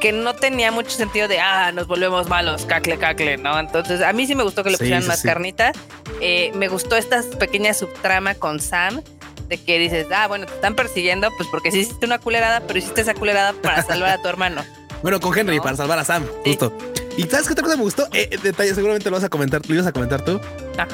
que 0.01 0.13
no 0.13 0.35
tenía 0.35 0.71
mucho 0.71 0.91
sentido 0.91 1.29
de, 1.29 1.41
ah, 1.41 1.73
nos 1.73 1.87
volvemos 1.87 2.29
malos, 2.29 2.67
cacle, 2.67 2.99
cacle, 2.99 3.39
¿no? 3.39 3.59
Entonces, 3.59 4.03
a 4.03 4.13
mí 4.13 4.27
sí 4.27 4.35
me 4.35 4.43
gustó 4.43 4.63
que 4.63 4.71
le 4.71 4.79
pusieran 4.79 5.07
más 5.07 5.23
carnita. 5.23 5.73
Eh, 6.21 6.53
me 6.55 6.69
gustó 6.69 6.97
esta 6.97 7.23
pequeña 7.39 7.73
subtrama 7.75 8.35
con 8.35 8.61
Sam, 8.61 9.03
de 9.49 9.59
que 9.59 9.79
dices, 9.79 10.07
ah, 10.15 10.29
bueno, 10.29 10.47
te 10.47 10.55
están 10.55 10.75
persiguiendo, 10.75 11.31
pues 11.37 11.49
porque 11.51 11.71
sí 11.71 11.81
hiciste 11.81 12.07
una 12.07 12.19
culerada, 12.19 12.61
pero 12.67 12.79
hiciste 12.79 13.01
esa 13.01 13.15
culerada 13.15 13.53
para 13.55 13.83
salvar 13.83 14.11
a 14.11 14.23
tu 14.23 14.29
hermano. 14.29 14.63
Bueno, 15.03 15.21
con 15.21 15.39
Henry, 15.39 15.61
para 15.61 15.77
salvar 15.77 15.99
a 15.99 16.05
Sam, 16.05 16.27
justo. 16.43 16.73
Y 17.17 17.23
sabes 17.23 17.47
qué 17.47 17.53
otra 17.53 17.65
cosa 17.65 17.77
me 17.77 17.83
gustó, 17.83 18.05
eh, 18.13 18.29
eh, 18.31 18.39
detalle, 18.43 18.75
seguramente 18.75 19.09
lo 19.09 19.17
vas 19.17 19.25
a 19.25 19.31
comentar, 19.31 19.63
lo 19.67 19.75
ibas 19.75 19.87
a 19.87 19.93
comentar 19.93 20.23
tú, 20.25 20.39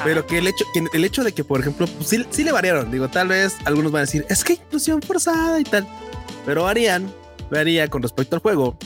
pero 0.03 0.25
que 0.25 0.37
el 0.37 0.47
hecho, 0.47 0.63
que 0.73 0.85
el 0.93 1.03
hecho 1.03 1.23
de 1.23 1.33
que, 1.33 1.43
por 1.43 1.59
ejemplo, 1.59 1.85
pues, 1.85 2.07
sí, 2.07 2.25
sí, 2.29 2.43
le 2.43 2.51
variaron. 2.53 2.89
Digo, 2.91 3.09
tal 3.09 3.27
vez 3.27 3.55
algunos 3.65 3.91
van 3.91 3.99
a 3.99 4.05
decir, 4.05 4.25
es 4.29 4.43
que 4.43 4.53
inclusión 4.53 5.01
forzada 5.01 5.59
y 5.59 5.63
tal, 5.65 5.85
pero 6.45 6.63
varían, 6.63 7.13
varía 7.51 7.89
con 7.89 8.01
respecto 8.01 8.37
al 8.37 8.41
juego 8.41 8.77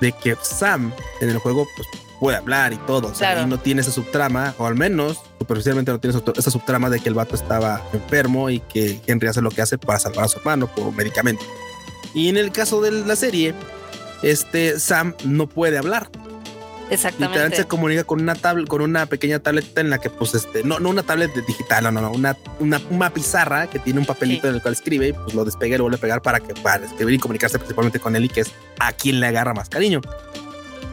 de 0.00 0.12
que 0.12 0.36
Sam 0.42 0.92
en 1.20 1.30
el 1.30 1.38
juego 1.38 1.68
pues, 1.76 1.86
puede 2.18 2.36
hablar 2.36 2.72
y 2.72 2.76
todo, 2.78 3.12
y 3.40 3.46
no 3.46 3.60
tiene 3.60 3.80
esa 3.80 3.92
subtrama, 3.92 4.54
o 4.58 4.66
al 4.66 4.74
menos 4.74 5.20
superficialmente 5.38 5.92
no 5.92 6.00
tiene 6.00 6.18
esa 6.36 6.50
subtrama 6.50 6.90
de 6.90 6.98
que 6.98 7.08
el 7.08 7.14
vato 7.14 7.36
estaba 7.36 7.80
enfermo 7.92 8.50
y 8.50 8.58
que 8.58 9.00
Henry 9.06 9.28
hace 9.28 9.40
lo 9.40 9.50
que 9.50 9.62
hace 9.62 9.78
para 9.78 10.00
salvar 10.00 10.24
a 10.24 10.28
su 10.28 10.38
hermano 10.38 10.66
por 10.66 10.92
medicamento. 10.92 11.44
Y 12.14 12.28
en 12.28 12.36
el 12.36 12.52
caso 12.52 12.80
de 12.80 12.90
la 12.90 13.16
serie, 13.16 13.54
este 14.22 14.78
Sam 14.78 15.14
no 15.24 15.48
puede 15.48 15.78
hablar, 15.78 16.10
Exactamente. 16.92 17.28
Literalmente 17.28 17.56
se 17.56 17.68
comunica 17.68 18.04
con 18.04 18.20
una 18.20 18.34
tablet, 18.34 18.68
con 18.68 18.82
una 18.82 19.06
pequeña 19.06 19.38
tableta 19.38 19.80
en 19.80 19.90
la 19.90 19.98
que, 19.98 20.10
pues, 20.10 20.34
este, 20.34 20.62
no, 20.62 20.78
no 20.78 20.90
una 20.90 21.02
tablet 21.02 21.34
digital, 21.46 21.84
no, 21.84 21.90
no, 21.90 22.00
no, 22.02 22.10
una, 22.10 22.36
una, 22.90 23.10
pizarra 23.12 23.66
que 23.66 23.78
tiene 23.78 24.00
un 24.00 24.06
papelito 24.06 24.48
en 24.48 24.54
el 24.54 24.62
cual 24.62 24.74
escribe 24.74 25.08
y 25.08 25.12
pues 25.12 25.34
lo 25.34 25.44
despega 25.44 25.74
y 25.74 25.78
lo 25.78 25.84
vuelve 25.84 25.96
a 25.96 26.00
pegar 26.00 26.22
para 26.22 26.40
que 26.40 26.54
para 26.54 26.84
escribir 26.84 27.14
y 27.14 27.18
comunicarse 27.18 27.58
principalmente 27.58 27.98
con 27.98 28.14
él 28.14 28.26
y 28.26 28.28
que 28.28 28.42
es 28.42 28.52
a 28.78 28.92
quien 28.92 29.20
le 29.20 29.26
agarra 29.26 29.54
más 29.54 29.68
cariño. 29.68 30.00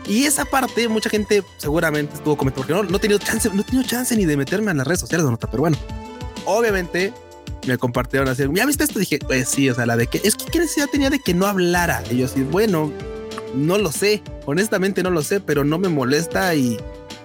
Y 0.07 0.24
esa 0.25 0.46
parte, 0.46 0.88
mucha 0.88 1.10
gente 1.10 1.44
seguramente 1.57 2.16
estuvo 2.16 2.36
comentando 2.36 2.66
porque 2.66 2.74
no, 2.74 2.90
no 2.90 2.98
he 2.98 3.00
tenido 3.00 3.19
chance, 3.19 3.50
no 3.54 3.62
he 3.62 3.63
tenido 3.63 3.88
chance 3.88 4.16
ni 4.16 4.25
de 4.25 4.38
meterme 4.38 4.72
en 4.72 4.78
las 4.78 4.88
redes 4.88 5.02
sociales 5.02 5.25
nota, 5.25 5.48
pero 5.52 5.62
bueno, 5.62 5.78
obviamente 6.45 7.13
me 7.68 7.78
compartieron 7.78 8.28
así. 8.28 8.44
¿Ya 8.54 8.66
viste 8.66 8.86
esto? 8.86 9.00
Dije, 9.00 9.19
pues 9.19 9.50
sí, 9.50 9.69
o 9.69 9.75
sea, 9.75 9.86
la 9.86 9.98
de 9.98 10.07
que 10.07 10.22
es 10.24 10.36
que 10.36 10.45
qué 10.45 10.60
necesidad 10.60 10.88
tenía 10.88 11.10
de 11.10 11.19
que 11.19 11.34
no 11.34 11.45
hablara. 11.45 12.04
Y 12.10 12.18
yo 12.18 12.25
así, 12.25 12.42
bueno, 12.42 12.92
no 13.54 13.78
lo 13.78 13.92
sé, 13.92 14.22
honestamente 14.46 15.04
no 15.04 15.10
lo 15.10 15.22
sé, 15.22 15.40
pero 15.40 15.63
no 15.63 15.78
me 15.78 15.90
molesta 15.90 16.54
y, 16.56 16.78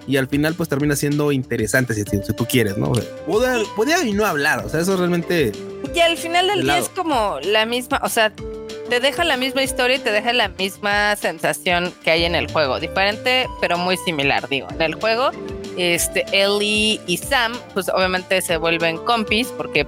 y 0.07 0.17
al 0.17 0.29
final 0.29 0.55
pues 0.55 0.69
termina 0.69 0.97
siendo 0.97 1.33
interesante 1.33 1.95
si, 1.95 2.05
si, 2.05 2.33
tú 2.33 2.47
quieres, 2.47 2.77
¿no? 2.77 2.93
podía, 3.77 4.03
y 4.05 4.13
no 4.13 4.25
hablar, 4.25 4.65
o 4.65 4.69
sea, 4.69 4.81
eso 4.81 4.97
realmente... 4.97 5.53
Y 5.95 6.01
al 6.01 6.17
final 6.17 6.49
del 6.49 6.63
día 6.63 6.79
es 6.79 6.89
como 6.89 7.39
la 7.43 7.67
misma, 7.67 8.01
o 8.03 8.09
sea, 8.09 8.33
te 8.89 9.01
deja 9.01 9.25
la 9.25 9.37
misma 9.37 9.63
historia 9.63 9.97
y 9.97 10.01
te 10.01 10.11
deja 10.11 10.33
la 10.33 10.49
misma 10.49 11.15
sensación 11.17 11.93
que 12.03 12.11
hay 12.11 12.25
en 12.25 12.35
el 12.35 12.51
juego, 12.51 12.81
diferente 12.81 13.47
pero 13.61 13.79
muy 13.79 13.97
similar, 13.99 14.49
digo, 14.49 14.69
en 14.71 14.83
el 14.83 14.95
juego, 14.95 15.31
este, 15.77 16.25
Ellie 16.33 17.01
y 17.07 17.17
Sam 17.17 17.53
pues 17.75 17.89
obviamente 17.89 18.41
se 18.43 18.57
vuelven 18.57 18.97
compis 18.99 19.49
porque 19.49 19.87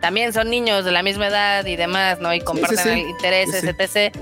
también 0.00 0.32
son 0.32 0.48
niños 0.48 0.84
de 0.84 0.92
la 0.92 1.02
misma 1.02 1.26
edad 1.26 1.66
y 1.66 1.74
demás, 1.74 2.20
¿no? 2.20 2.32
Y 2.32 2.40
comparten 2.40 2.98
intereses, 2.98 3.64
etc 3.64 4.14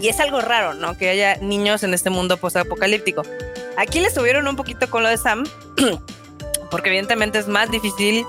y 0.00 0.08
es 0.08 0.20
algo 0.20 0.40
raro, 0.40 0.74
¿no? 0.74 0.96
Que 0.96 1.10
haya 1.10 1.36
niños 1.36 1.82
en 1.82 1.94
este 1.94 2.10
mundo 2.10 2.36
post-apocalíptico. 2.36 3.22
Aquí 3.76 4.00
le 4.00 4.10
subieron 4.10 4.48
un 4.48 4.56
poquito 4.56 4.88
con 4.90 5.02
lo 5.02 5.08
de 5.08 5.18
Sam, 5.18 5.44
porque 6.70 6.88
evidentemente 6.88 7.38
es 7.38 7.48
más 7.48 7.70
difícil 7.70 8.24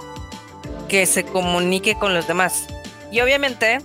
que 0.88 1.06
se 1.06 1.24
comunique 1.24 1.96
con 1.96 2.14
los 2.14 2.28
demás. 2.28 2.68
Y 3.12 3.22
obviamente 3.22 3.80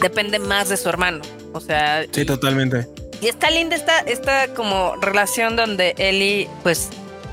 depende 0.00 0.38
más 0.38 0.68
de 0.68 0.76
su 0.76 0.88
hermano. 0.88 1.22
O 1.52 1.60
sea. 1.60 2.04
Sí, 2.10 2.24
totalmente. 2.24 2.86
Y 3.20 3.28
está 3.28 3.50
linda 3.50 3.76
esta, 3.76 3.98
esta 4.00 4.48
como 4.54 4.96
relación 4.96 5.56
donde 5.56 5.94
Ellie, 5.98 6.48
pues, 6.62 6.88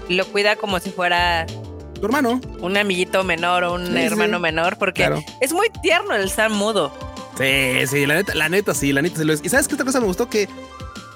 lo 0.09 0.25
cuida 0.25 0.55
como 0.55 0.79
si 0.79 0.89
fuera. 0.89 1.45
Tu 1.99 2.05
hermano. 2.05 2.41
Un 2.59 2.77
amiguito 2.77 3.23
menor 3.23 3.63
o 3.63 3.73
un 3.73 3.97
hermano 3.97 4.39
menor, 4.39 4.77
porque 4.77 5.09
es 5.41 5.53
muy 5.53 5.69
tierno 5.81 6.13
el 6.13 6.29
Sam 6.29 6.53
mudo. 6.53 6.91
Sí, 7.37 7.87
sí, 7.87 8.05
la 8.05 8.15
neta, 8.15 8.33
la 8.33 8.49
neta, 8.49 8.73
sí, 8.73 8.91
la 8.91 9.01
neta 9.01 9.19
sí 9.19 9.25
lo 9.25 9.33
es. 9.33 9.41
Y 9.43 9.49
sabes 9.49 9.67
qué 9.67 9.75
otra 9.75 9.85
cosa 9.85 9.99
me 9.99 10.07
gustó 10.07 10.29
que, 10.29 10.49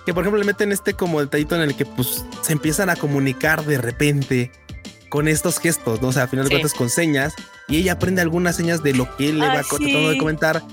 que 0.06 0.14
por 0.14 0.24
ejemplo 0.24 0.40
le 0.40 0.46
meten 0.46 0.72
este 0.72 0.94
como 0.94 1.20
detallito 1.20 1.56
en 1.56 1.62
el 1.62 1.76
que 1.76 1.86
pues 1.86 2.26
se 2.42 2.54
empiezan 2.54 2.90
a 2.90 2.96
comunicar 2.96 3.66
de 3.66 3.78
repente 3.80 4.52
con 5.10 5.28
estos 5.28 5.60
gestos, 5.60 6.02
¿no? 6.02 6.10
O 6.10 6.12
sea, 6.14 6.24
al 6.24 6.30
final 6.30 6.46
de 6.46 6.52
cuentas 6.52 6.74
con 6.74 6.90
señas 6.90 7.34
y 7.68 7.78
ella 7.78 7.94
aprende 7.94 8.22
algunas 8.22 8.56
señas 8.56 8.84
de 8.84 8.94
lo 8.94 9.16
que 9.18 9.30
él 9.30 9.40
le 9.40 9.48
va 9.48 9.62
tratando 9.64 10.10
de 10.10 10.18
comentar. 10.18 10.64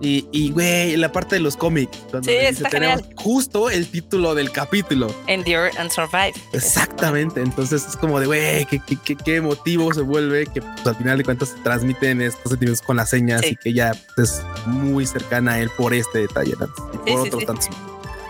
Y, 0.00 0.28
y, 0.30 0.52
güey, 0.52 0.96
la 0.96 1.10
parte 1.10 1.36
de 1.36 1.40
los 1.40 1.56
cómics, 1.56 1.98
sí, 2.22 2.30
está 2.30 2.68
tenemos 2.68 3.02
justo 3.16 3.68
el 3.68 3.88
título 3.88 4.34
del 4.34 4.52
capítulo. 4.52 5.12
Endure 5.26 5.70
and 5.76 5.90
Survive. 5.90 6.34
Exactamente. 6.52 7.40
Entonces 7.40 7.84
es 7.84 7.96
como 7.96 8.20
de, 8.20 8.26
güey, 8.26 8.66
qué, 8.66 8.80
qué, 9.04 9.16
qué, 9.16 9.36
emotivo 9.36 9.92
se 9.92 10.02
vuelve 10.02 10.46
que 10.46 10.62
pues, 10.62 10.86
al 10.86 10.96
final 10.96 11.18
de 11.18 11.24
cuentas 11.24 11.48
se 11.48 11.56
transmiten 11.62 12.22
estos 12.22 12.50
sentimientos 12.50 12.84
con 12.86 12.96
las 12.96 13.10
señas 13.10 13.44
y 13.44 13.56
que 13.56 13.70
ella 13.70 13.92
es 14.16 14.42
muy 14.66 15.04
cercana 15.04 15.54
a 15.54 15.60
él 15.60 15.70
por 15.76 15.92
este 15.92 16.20
detalle 16.20 16.54
y 16.92 17.10
por 17.10 17.26
otros 17.26 17.44
tantos. 17.44 17.68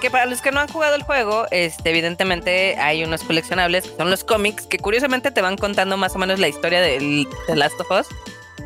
Que 0.00 0.10
para 0.10 0.26
los 0.26 0.40
que 0.40 0.52
no 0.52 0.60
han 0.60 0.68
jugado 0.68 0.94
el 0.94 1.02
juego, 1.02 1.46
este, 1.50 1.90
evidentemente 1.90 2.76
hay 2.78 3.02
unos 3.02 3.24
coleccionables, 3.24 3.92
son 3.96 4.10
los 4.10 4.22
cómics, 4.22 4.64
que 4.66 4.78
curiosamente 4.78 5.32
te 5.32 5.42
van 5.42 5.56
contando 5.56 5.96
más 5.96 6.14
o 6.14 6.18
menos 6.18 6.38
la 6.38 6.48
historia 6.48 6.80
del, 6.80 7.28
de 7.48 7.56
Last 7.56 7.80
of 7.80 7.90
Us 7.90 8.06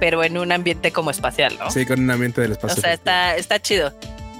pero 0.03 0.25
en 0.25 0.37
un 0.37 0.51
ambiente 0.51 0.91
como 0.91 1.13
espacial, 1.13 1.57
¿no? 1.61 1.71
Sí, 1.71 1.87
con 1.87 2.01
un 2.01 2.11
ambiente 2.11 2.41
del 2.41 2.51
espacio. 2.51 2.77
O 2.77 2.81
sea, 2.81 2.93
está, 2.93 3.37
está 3.37 3.63
chido. 3.63 3.95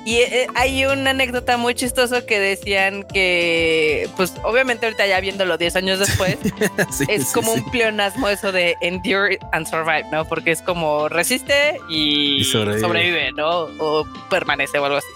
Y 0.05 0.17
eh, 0.17 0.49
hay 0.57 0.85
una 0.87 1.11
anécdota 1.11 1.57
muy 1.57 1.77
chistosa 1.77 2.27
que 2.27 2.41
decían 2.41 3.05
que, 3.05 4.11
pues 4.17 4.35
obviamente 4.43 4.87
ahorita 4.87 5.07
ya 5.07 5.21
viéndolo 5.21 5.57
10 5.59 5.77
años 5.77 6.01
después, 6.01 6.37
es 7.09 7.27
como 7.33 7.53
un 7.53 7.65
pleonasmo 7.71 8.29
eso 8.29 8.51
de 8.51 8.75
endure 8.81 9.39
and 9.53 9.69
survive, 9.69 10.07
¿no? 10.11 10.25
Porque 10.25 10.51
es 10.51 10.63
como 10.63 11.09
resiste 11.09 11.79
y, 11.89 12.43
sobrevive. 12.43 13.31
¿no? 13.31 13.69
O 13.79 14.05
permanece 14.31 14.81
o 14.81 14.85
algo 14.85 14.97
así. 14.97 15.07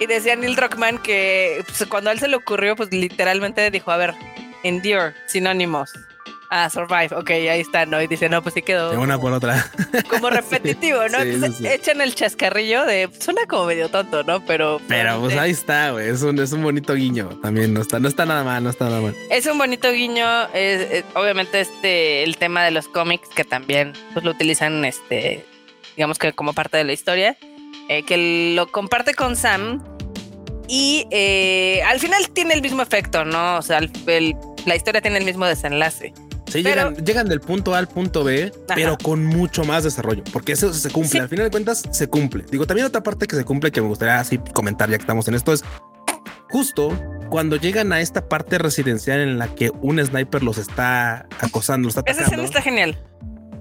Y 0.00 0.06
decía 0.06 0.34
Neil 0.34 0.56
Druckmann 0.56 0.96
que 0.96 1.62
pues, 1.66 1.86
cuando 1.90 2.08
a 2.08 2.14
él 2.14 2.20
se 2.20 2.28
le 2.28 2.36
ocurrió, 2.36 2.74
pues 2.74 2.90
literalmente 2.90 3.70
dijo, 3.70 3.90
a 3.90 3.98
ver, 3.98 4.14
endure, 4.62 5.12
sinónimos, 5.26 5.92
Ah, 6.54 6.68
Survive, 6.68 7.08
ok, 7.16 7.30
ahí 7.30 7.60
está, 7.60 7.86
¿no? 7.86 8.02
Y 8.02 8.06
dice, 8.06 8.28
no, 8.28 8.42
pues 8.42 8.54
sí 8.54 8.60
quedó. 8.60 8.90
De 8.90 8.98
una 8.98 9.18
por 9.18 9.32
otra. 9.32 9.70
Como 10.10 10.28
repetitivo, 10.30 11.08
¿no? 11.08 11.20
Entonces 11.20 11.64
echan 11.64 12.02
el 12.02 12.14
chascarrillo 12.14 12.84
de. 12.84 13.08
Suena 13.18 13.46
como 13.48 13.64
medio 13.64 13.88
tonto, 13.88 14.22
¿no? 14.22 14.44
Pero. 14.44 14.78
Pero 14.86 15.18
pues 15.20 15.34
ahí 15.38 15.52
está, 15.52 15.92
güey. 15.92 16.10
Es 16.10 16.20
un, 16.20 16.38
es 16.38 16.52
un 16.52 16.62
bonito 16.62 16.92
guiño. 16.92 17.40
También 17.40 17.72
no 17.72 17.80
está, 17.80 17.98
no 18.00 18.06
está 18.06 18.26
nada 18.26 18.44
mal, 18.44 18.62
no 18.62 18.68
está 18.68 18.84
nada 18.84 19.00
mal. 19.00 19.16
Es 19.30 19.46
un 19.46 19.56
bonito 19.56 19.90
guiño. 19.92 20.26
Es, 20.52 21.04
obviamente, 21.14 21.60
este, 21.60 22.22
el 22.22 22.36
tema 22.36 22.62
de 22.64 22.70
los 22.70 22.86
cómics, 22.86 23.30
que 23.34 23.44
también 23.44 23.94
pues 24.12 24.22
lo 24.22 24.30
utilizan 24.32 24.84
este 24.84 25.46
digamos 25.96 26.18
que 26.18 26.32
como 26.32 26.52
parte 26.52 26.76
de 26.76 26.84
la 26.84 26.92
historia, 26.92 27.36
eh, 27.88 28.02
que 28.02 28.54
lo 28.54 28.70
comparte 28.70 29.14
con 29.14 29.36
Sam 29.36 29.82
y 30.68 31.06
eh, 31.10 31.82
al 31.86 32.00
final 32.00 32.30
tiene 32.30 32.54
el 32.54 32.62
mismo 32.62 32.82
efecto, 32.82 33.24
¿no? 33.24 33.56
O 33.56 33.62
sea, 33.62 33.80
la 33.80 34.76
historia 34.76 35.00
tiene 35.00 35.18
el 35.18 35.24
mismo 35.24 35.46
desenlace. 35.46 36.12
Sí, 36.52 36.62
llegan, 36.62 36.94
llegan, 36.96 37.28
del 37.28 37.40
punto 37.40 37.74
A 37.74 37.78
al 37.78 37.88
punto 37.88 38.24
B, 38.24 38.52
pero 38.74 38.98
con 38.98 39.24
mucho 39.24 39.64
más 39.64 39.84
desarrollo, 39.84 40.22
porque 40.32 40.52
eso 40.52 40.72
se 40.72 40.90
cumple. 40.90 41.20
Al 41.20 41.28
final 41.28 41.46
de 41.46 41.50
cuentas, 41.50 41.82
se 41.90 42.08
cumple. 42.08 42.44
Digo, 42.50 42.66
también 42.66 42.86
otra 42.86 43.02
parte 43.02 43.26
que 43.26 43.36
se 43.36 43.44
cumple 43.44 43.72
que 43.72 43.80
me 43.80 43.88
gustaría 43.88 44.20
así 44.20 44.38
comentar 44.52 44.90
ya 44.90 44.98
que 44.98 45.02
estamos 45.02 45.26
en 45.28 45.34
esto 45.34 45.52
es 45.52 45.64
justo 46.50 46.92
cuando 47.30 47.56
llegan 47.56 47.92
a 47.94 48.00
esta 48.00 48.28
parte 48.28 48.58
residencial 48.58 49.20
en 49.20 49.38
la 49.38 49.48
que 49.54 49.70
un 49.80 50.04
sniper 50.04 50.42
los 50.42 50.58
está 50.58 51.26
acosando, 51.40 51.86
los 51.86 51.96
está 51.96 52.02
atacando. 52.02 52.22
Esa 52.22 52.30
escena 52.30 52.44
está 52.44 52.60
genial. 52.60 53.02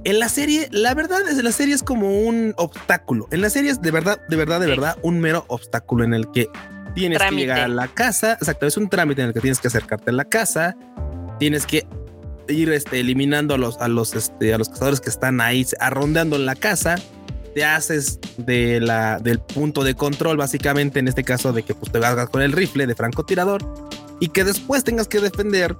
En 0.03 0.19
la 0.19 0.27
serie, 0.27 0.67
la 0.71 0.93
verdad 0.93 1.21
es 1.29 1.41
la 1.41 1.51
serie 1.51 1.73
es 1.73 1.83
como 1.83 2.21
un 2.21 2.53
obstáculo. 2.57 3.27
En 3.31 3.39
la 3.39 3.49
serie 3.49 3.71
es 3.71 3.81
de 3.81 3.91
verdad, 3.91 4.19
de 4.27 4.35
verdad, 4.35 4.59
de 4.59 4.67
verdad, 4.67 4.97
un 5.03 5.19
mero 5.19 5.45
obstáculo 5.47 6.03
en 6.03 6.13
el 6.13 6.29
que 6.31 6.49
tienes 6.95 7.21
que 7.21 7.31
llegar 7.31 7.59
a 7.59 7.67
la 7.69 7.87
casa. 7.87 8.33
Exacto, 8.33 8.65
es 8.65 8.75
un 8.75 8.89
trámite 8.89 9.21
en 9.21 9.29
el 9.29 9.33
que 9.33 9.39
tienes 9.39 9.59
que 9.59 9.69
acercarte 9.69 10.09
a 10.09 10.13
la 10.13 10.25
casa. 10.25 10.75
Tienes 11.39 11.65
que 11.65 11.87
ir 12.53 12.71
este, 12.71 12.99
eliminando 12.99 13.53
a 13.53 13.57
los, 13.57 13.77
a 13.79 13.87
los, 13.87 14.13
este, 14.15 14.53
a 14.53 14.57
los 14.57 14.69
cazadores 14.69 15.01
que 15.01 15.09
están 15.09 15.41
ahí 15.41 15.65
arrondeando 15.79 16.35
en 16.35 16.45
la 16.45 16.55
casa 16.55 16.95
te 17.53 17.65
haces 17.65 18.19
de 18.37 18.79
la, 18.79 19.19
del 19.19 19.39
punto 19.39 19.83
de 19.83 19.95
control, 19.95 20.37
básicamente 20.37 20.99
en 20.99 21.07
este 21.07 21.23
caso 21.23 21.53
de 21.53 21.63
que 21.63 21.75
pues, 21.75 21.91
te 21.91 21.97
hagas 21.97 22.29
con 22.29 22.41
el 22.41 22.51
rifle 22.51 22.87
de 22.87 22.95
francotirador 22.95 23.61
y 24.19 24.29
que 24.29 24.43
después 24.43 24.83
tengas 24.83 25.07
que 25.07 25.19
defender 25.19 25.75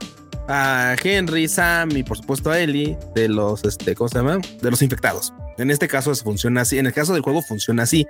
a 0.47 0.95
Henry, 1.01 1.47
Sam 1.47 1.91
y 1.91 2.03
por 2.03 2.17
supuesto 2.17 2.51
a 2.51 2.59
Ellie 2.59 2.97
de 3.15 3.29
los, 3.29 3.63
este, 3.63 3.95
¿cómo 3.95 4.09
se 4.09 4.17
llama? 4.17 4.39
De 4.61 4.71
los 4.71 4.81
infectados. 4.81 5.33
En 5.57 5.71
este 5.71 5.87
caso 5.87 6.13
funciona 6.15 6.61
así, 6.61 6.77
en 6.77 6.87
el 6.87 6.93
caso 6.93 7.13
del 7.13 7.21
juego 7.21 7.41
funciona 7.41 7.83
así. 7.83 8.05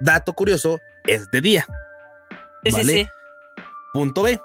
Dato 0.00 0.32
curioso, 0.32 0.78
es 1.04 1.30
de 1.30 1.40
día. 1.40 1.66
¿vale? 2.70 3.10
Punto 3.92 4.22
B. 4.22 4.40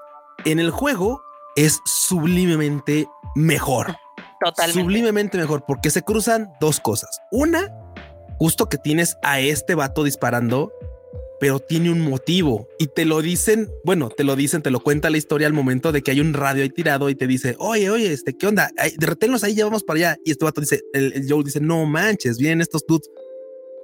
En 0.45 0.59
el 0.59 0.71
juego 0.71 1.23
es 1.55 1.79
sublimemente 1.85 3.07
mejor. 3.35 3.95
Totalmente. 4.43 4.81
Sublimemente 4.81 5.37
mejor 5.37 5.63
porque 5.67 5.89
se 5.89 6.01
cruzan 6.01 6.51
dos 6.59 6.79
cosas. 6.79 7.19
Una, 7.31 7.71
justo 8.37 8.69
que 8.69 8.77
tienes 8.77 9.17
a 9.21 9.39
este 9.39 9.75
vato 9.75 10.03
disparando, 10.03 10.71
pero 11.39 11.59
tiene 11.59 11.91
un 11.91 12.01
motivo 12.01 12.67
y 12.77 12.87
te 12.87 13.03
lo 13.05 13.21
dicen, 13.21 13.67
bueno, 13.83 14.09
te 14.09 14.23
lo 14.23 14.35
dicen, 14.35 14.61
te 14.61 14.69
lo 14.69 14.79
cuenta 14.79 15.09
la 15.09 15.17
historia 15.17 15.47
al 15.47 15.53
momento 15.53 15.91
de 15.91 16.03
que 16.03 16.11
hay 16.11 16.19
un 16.19 16.33
radio 16.33 16.61
ahí 16.61 16.69
tirado 16.69 17.09
y 17.09 17.15
te 17.15 17.25
dice, 17.25 17.55
oye, 17.57 17.89
oye, 17.89 18.13
este, 18.13 18.37
¿qué 18.37 18.45
onda? 18.45 18.69
Derretenlos 18.97 19.43
ahí, 19.43 19.55
ya 19.55 19.65
vamos 19.65 19.83
para 19.83 19.97
allá. 19.97 20.17
Y 20.23 20.31
este 20.31 20.45
vato 20.45 20.61
dice, 20.61 20.81
el, 20.93 21.25
Joe 21.27 21.43
dice, 21.43 21.59
no 21.59 21.85
manches, 21.85 22.37
vienen 22.37 22.61
estos 22.61 22.85
dudes. 22.87 23.09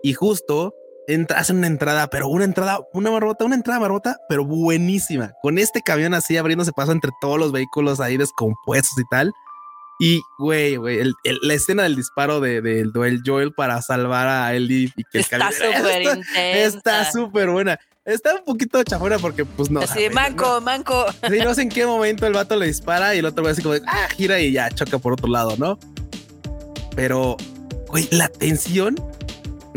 Y 0.04 0.14
justo 0.14 0.76
entra, 1.08 1.40
hacen 1.40 1.58
una 1.58 1.68
entrada, 1.68 2.08
pero 2.10 2.28
una 2.28 2.44
entrada, 2.44 2.80
una 2.94 3.10
barbota, 3.10 3.46
una 3.46 3.56
entrada 3.56 3.80
barbota, 3.80 4.18
pero 4.30 4.46
buenísima. 4.46 5.34
Con 5.42 5.58
este 5.58 5.82
camión 5.82 6.14
así 6.14 6.38
abriéndose 6.38 6.74
paso 6.74 6.92
entre 6.92 7.12
todos 7.20 7.40
los 7.40 7.52
vehículos 7.52 8.00
ahí 8.00 8.18
descompuestos 8.18 9.00
y 9.00 9.08
tal. 9.10 9.34
Y, 10.00 10.22
güey, 10.38 10.76
güey, 10.76 11.12
la 11.24 11.54
escena 11.56 11.84
del 11.84 11.96
disparo 11.96 12.40
del 12.40 12.62
de, 12.62 12.84
Duel 12.84 13.24
Joel 13.26 13.52
para 13.54 13.82
salvar 13.82 14.28
a 14.28 14.54
Ellie 14.54 14.92
y 14.96 15.04
que 15.06 15.20
está 15.20 15.50
súper 15.52 16.24
Está 16.36 17.12
súper 17.12 17.50
buena. 17.50 17.80
Está 18.06 18.36
un 18.36 18.46
poquito 18.46 18.82
chafona 18.84 19.18
porque, 19.18 19.44
pues 19.44 19.72
no. 19.72 19.82
Así, 19.82 20.10
manco, 20.12 20.62
manco. 20.62 21.06
Sí, 21.30 21.40
no 21.44 21.54
sé 21.56 21.64
en 21.64 21.70
qué 21.70 21.86
momento 21.86 22.28
el 22.28 22.34
vato 22.34 22.56
le 22.56 22.68
dispara 22.68 23.16
y 23.16 23.20
el 23.20 23.26
otro 23.26 23.44
va 23.44 23.52
así 23.52 23.62
como 23.62 23.74
de, 23.74 23.82
ah, 23.88 24.08
gira 24.16 24.40
y 24.40 24.52
ya 24.52 24.70
choca 24.70 25.00
por 25.00 25.14
otro 25.14 25.28
lado, 25.28 25.56
¿no? 25.58 25.80
Pero, 26.96 27.36
güey, 27.88 28.08
la 28.12 28.30
tensión 28.30 28.96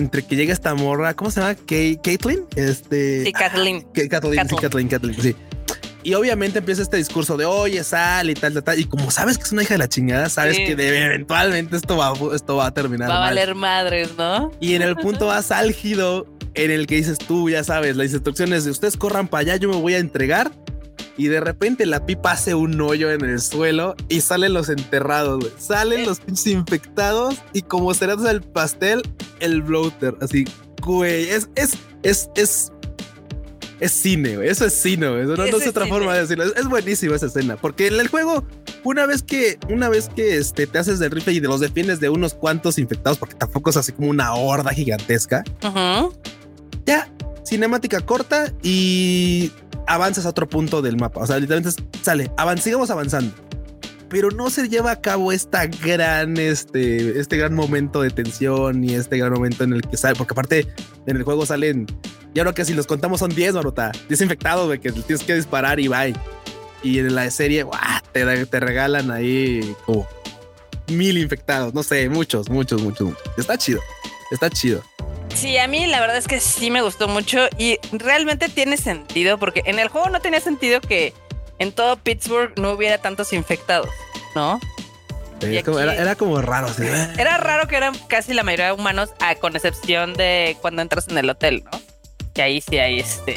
entre 0.00 0.22
que 0.24 0.36
llega 0.36 0.52
esta 0.52 0.74
morra, 0.74 1.14
¿cómo 1.14 1.30
se 1.30 1.40
llama? 1.40 1.54
Caitlyn. 1.54 2.46
Este. 2.56 3.24
Sí, 3.24 3.32
Kathleen. 3.32 3.82
Kathleen, 3.92 4.48
sí, 4.48 4.56
Kathleen, 4.56 4.88
Kathleen, 4.88 5.22
sí 5.22 5.36
y 6.02 6.14
obviamente 6.14 6.60
empieza 6.60 6.82
este 6.82 6.96
discurso 6.96 7.36
de 7.36 7.44
oye, 7.44 7.82
sal 7.84 8.30
y 8.30 8.34
tal, 8.34 8.54
tal, 8.54 8.64
tal. 8.64 8.78
Y 8.78 8.84
como 8.84 9.10
sabes 9.10 9.36
que 9.36 9.44
es 9.44 9.52
una 9.52 9.62
hija 9.62 9.74
de 9.74 9.78
la 9.78 9.88
chingada, 9.88 10.28
sabes 10.28 10.56
que 10.56 10.72
eventualmente 10.72 11.76
esto 11.76 11.96
va, 11.96 12.12
esto 12.34 12.56
va 12.56 12.66
a 12.66 12.74
terminar. 12.74 13.10
Va 13.10 13.16
a 13.16 13.20
valer 13.20 13.54
madres, 13.54 14.10
¿no? 14.16 14.50
Y 14.60 14.74
en 14.74 14.82
el 14.82 14.96
punto 14.96 15.26
más 15.26 15.50
álgido 15.50 16.26
en 16.54 16.70
el 16.70 16.86
que 16.86 16.96
dices 16.96 17.18
tú, 17.18 17.50
ya 17.50 17.62
sabes, 17.64 17.96
las 17.96 18.12
instrucciones 18.12 18.64
de 18.64 18.70
ustedes 18.70 18.96
corran 18.96 19.28
para 19.28 19.42
allá, 19.42 19.56
yo 19.56 19.68
me 19.68 19.76
voy 19.76 19.94
a 19.94 19.98
entregar. 19.98 20.52
Y 21.16 21.28
de 21.28 21.40
repente 21.40 21.86
la 21.86 22.06
pipa 22.06 22.32
hace 22.32 22.54
un 22.54 22.80
hoyo 22.80 23.10
en 23.10 23.24
el 23.24 23.40
suelo 23.40 23.94
y 24.08 24.20
salen 24.20 24.54
los 24.54 24.68
enterrados, 24.68 25.40
güey. 25.40 25.52
Salen 25.58 26.06
los 26.06 26.20
pinches 26.20 26.46
infectados 26.46 27.36
y 27.52 27.62
como 27.62 27.92
será 27.94 28.14
el 28.30 28.42
pastel, 28.42 29.02
el 29.40 29.62
bloater. 29.62 30.16
Así, 30.20 30.44
güey, 30.82 31.28
es, 31.28 31.50
es, 31.56 31.74
es, 32.02 32.30
es 32.34 32.72
es 33.80 33.92
cine, 33.92 34.36
güey. 34.36 34.48
Eso 34.48 34.66
es 34.66 34.74
cine, 34.74 35.08
güey. 35.08 35.24
No, 35.24 35.36
no 35.36 35.44
es 35.44 35.66
otra 35.66 35.86
forma 35.86 36.14
de 36.14 36.20
decirlo. 36.20 36.44
Es, 36.44 36.66
buenísimo 36.66 37.14
esa 37.14 37.26
escena. 37.26 37.56
Porque 37.56 37.86
en 37.86 37.98
el 37.98 38.08
juego, 38.08 38.44
una 38.84 39.06
vez 39.06 39.22
que, 39.22 39.58
una 39.70 39.88
vez 39.88 40.10
que 40.14 40.36
este, 40.36 40.66
te 40.66 40.78
haces 40.78 40.98
del 40.98 41.10
rifle 41.10 41.32
y 41.32 41.40
de 41.40 41.48
los 41.48 41.60
defiendes 41.60 41.98
de 41.98 42.10
unos 42.10 42.34
cuantos 42.34 42.78
infectados, 42.78 43.18
porque 43.18 43.34
tampoco 43.34 43.70
es 43.70 43.78
así 43.78 43.92
como 43.92 44.10
una 44.10 44.34
horda 44.34 44.70
gigantesca. 44.72 45.42
Ya, 46.84 47.10
cinemática 47.44 48.00
corta 48.00 48.52
y 48.62 49.50
avanzas 49.86 50.26
a 50.26 50.30
otro 50.30 50.48
punto 50.48 50.82
del 50.82 50.96
mapa. 50.96 51.20
O 51.20 51.26
sea, 51.26 51.38
literalmente 51.38 51.82
sale, 52.02 52.30
sigamos 52.60 52.90
avanzando. 52.90 53.32
Pero 54.08 54.30
no 54.30 54.50
se 54.50 54.68
lleva 54.68 54.90
a 54.90 55.00
cabo 55.00 55.30
esta 55.30 55.66
gran, 55.66 56.36
este, 56.36 57.20
este 57.20 57.36
gran 57.36 57.54
momento 57.54 58.02
de 58.02 58.10
tensión 58.10 58.82
y 58.82 58.94
este 58.94 59.18
gran 59.18 59.32
momento 59.32 59.62
en 59.62 59.72
el 59.72 59.82
que 59.82 59.96
sale, 59.96 60.16
porque 60.16 60.32
aparte 60.32 60.66
en 61.06 61.16
el 61.16 61.22
juego 61.22 61.46
salen 61.46 61.86
y 62.34 62.38
ahora 62.38 62.52
que 62.52 62.64
si 62.64 62.74
los 62.74 62.86
contamos 62.86 63.20
son 63.20 63.34
10, 63.34 63.54
Marota. 63.54 63.92
10 64.08 64.20
infectados 64.20 64.70
de 64.70 64.80
que 64.80 64.92
tienes 64.92 65.24
que 65.24 65.34
disparar 65.34 65.80
y 65.80 65.88
bye. 65.88 66.14
Y 66.82 66.98
en 66.98 67.14
la 67.14 67.30
serie, 67.30 67.66
te, 68.12 68.46
te 68.46 68.60
regalan 68.60 69.10
ahí 69.10 69.74
como 69.84 70.06
mil 70.88 71.18
infectados. 71.18 71.74
No 71.74 71.82
sé, 71.82 72.08
muchos, 72.08 72.48
muchos, 72.48 72.82
muchos. 72.82 73.10
Está 73.36 73.58
chido. 73.58 73.80
Está 74.30 74.48
chido. 74.48 74.82
Sí, 75.34 75.56
a 75.58 75.66
mí 75.68 75.86
la 75.86 76.00
verdad 76.00 76.16
es 76.16 76.28
que 76.28 76.40
sí 76.40 76.70
me 76.70 76.82
gustó 76.82 77.08
mucho 77.08 77.48
y 77.56 77.78
realmente 77.92 78.48
tiene 78.48 78.76
sentido 78.76 79.38
porque 79.38 79.62
en 79.66 79.78
el 79.78 79.88
juego 79.88 80.10
no 80.10 80.20
tenía 80.20 80.40
sentido 80.40 80.80
que 80.80 81.14
en 81.58 81.72
todo 81.72 81.96
Pittsburgh 81.96 82.52
no 82.58 82.72
hubiera 82.72 82.98
tantos 82.98 83.32
infectados, 83.32 83.90
¿no? 84.34 84.60
era, 85.40 86.14
como 86.16 86.42
raro. 86.42 86.68
Era 87.18 87.38
raro 87.38 87.66
que 87.66 87.76
eran 87.76 87.94
casi 88.08 88.34
la 88.34 88.42
mayoría 88.42 88.66
de 88.66 88.72
humanos, 88.72 89.10
con 89.40 89.56
excepción 89.56 90.12
de 90.14 90.56
cuando 90.60 90.82
entras 90.82 91.08
en 91.08 91.16
el 91.16 91.30
hotel, 91.30 91.64
¿no? 91.64 91.80
que 92.34 92.42
ahí 92.42 92.60
sí 92.60 92.78
hay 92.78 93.00
este 93.00 93.34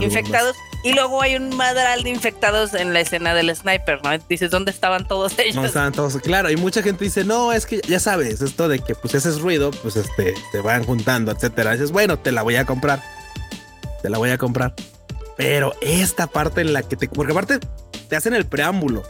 infectados. 0.00 0.56
Y 0.82 0.94
luego 0.94 1.20
hay 1.20 1.36
un 1.36 1.54
madral 1.56 2.02
de 2.02 2.10
infectados 2.10 2.72
en 2.72 2.94
la 2.94 3.00
escena 3.00 3.34
del 3.34 3.54
sniper, 3.54 4.02
¿no? 4.02 4.16
Dices, 4.28 4.50
¿dónde 4.50 4.70
estaban 4.70 5.06
todos 5.06 5.38
ellos? 5.38 5.56
No 5.56 5.66
estaban 5.66 5.92
todos, 5.92 6.16
claro. 6.18 6.50
Y 6.50 6.56
mucha 6.56 6.82
gente 6.82 7.04
dice, 7.04 7.24
no, 7.24 7.52
es 7.52 7.66
que 7.66 7.82
ya 7.86 8.00
sabes, 8.00 8.40
esto 8.40 8.68
de 8.68 8.78
que 8.78 8.94
pues 8.94 9.14
haces 9.14 9.40
ruido, 9.40 9.70
pues 9.70 9.96
este, 9.96 10.34
te 10.52 10.60
van 10.60 10.84
juntando, 10.84 11.32
etcétera. 11.32 11.72
dices, 11.72 11.92
bueno, 11.92 12.18
te 12.18 12.32
la 12.32 12.42
voy 12.42 12.56
a 12.56 12.64
comprar. 12.64 13.02
Te 14.02 14.08
la 14.08 14.16
voy 14.16 14.30
a 14.30 14.38
comprar. 14.38 14.74
Pero 15.36 15.74
esta 15.82 16.26
parte 16.26 16.62
en 16.62 16.72
la 16.72 16.82
que 16.82 16.96
te, 16.96 17.08
porque 17.08 17.32
aparte 17.32 17.58
te 18.08 18.16
hacen 18.16 18.32
el 18.32 18.46
preámbulo. 18.46 19.02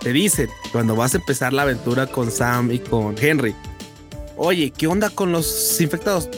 Te 0.00 0.12
dicen, 0.12 0.48
cuando 0.72 0.96
vas 0.96 1.14
a 1.14 1.18
empezar 1.18 1.52
la 1.52 1.62
aventura 1.62 2.06
con 2.06 2.30
Sam 2.30 2.72
y 2.72 2.78
con 2.80 3.16
Henry, 3.18 3.54
oye, 4.36 4.72
¿qué 4.76 4.86
onda 4.86 5.10
con 5.10 5.32
los 5.32 5.80
infectados? 5.80 6.28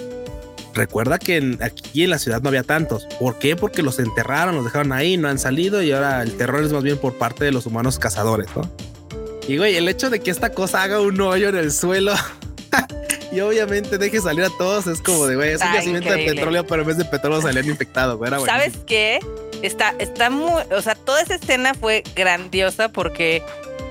Recuerda 0.74 1.18
que 1.18 1.58
aquí 1.60 2.04
en 2.04 2.10
la 2.10 2.18
ciudad 2.18 2.40
no 2.42 2.48
había 2.48 2.62
tantos. 2.62 3.06
¿Por 3.18 3.38
qué? 3.38 3.56
Porque 3.56 3.82
los 3.82 3.98
enterraron, 3.98 4.54
los 4.54 4.64
dejaron 4.64 4.92
ahí, 4.92 5.16
no 5.16 5.28
han 5.28 5.38
salido 5.38 5.82
y 5.82 5.92
ahora 5.92 6.22
el 6.22 6.36
terror 6.36 6.62
es 6.64 6.72
más 6.72 6.82
bien 6.82 6.98
por 6.98 7.14
parte 7.18 7.44
de 7.44 7.52
los 7.52 7.66
humanos 7.66 7.98
cazadores, 7.98 8.48
¿no? 8.56 8.70
Y 9.48 9.56
güey, 9.56 9.76
el 9.76 9.88
hecho 9.88 10.10
de 10.10 10.20
que 10.20 10.30
esta 10.30 10.50
cosa 10.50 10.82
haga 10.82 11.00
un 11.00 11.20
hoyo 11.20 11.48
en 11.48 11.56
el 11.56 11.72
suelo 11.72 12.14
y 13.32 13.40
obviamente 13.40 13.98
deje 13.98 14.20
salir 14.20 14.44
a 14.44 14.50
todos 14.58 14.86
es 14.86 15.00
como 15.00 15.26
de, 15.26 15.36
güey, 15.36 15.50
es 15.50 15.60
un 15.60 15.72
yacimiento 15.72 16.10
de 16.10 16.24
petróleo, 16.24 16.66
pero 16.66 16.82
en 16.82 16.88
vez 16.88 16.96
de 16.98 17.04
petróleo 17.04 17.40
salían 17.40 17.66
infectados, 17.66 18.16
güey. 18.16 18.30
¿Sabes 18.44 18.74
qué? 18.86 19.18
Está, 19.62 19.94
está 19.98 20.30
muy, 20.30 20.62
o 20.70 20.82
sea, 20.82 20.94
toda 20.94 21.20
esa 21.20 21.34
escena 21.34 21.74
fue 21.74 22.02
grandiosa 22.14 22.90
porque 22.90 23.42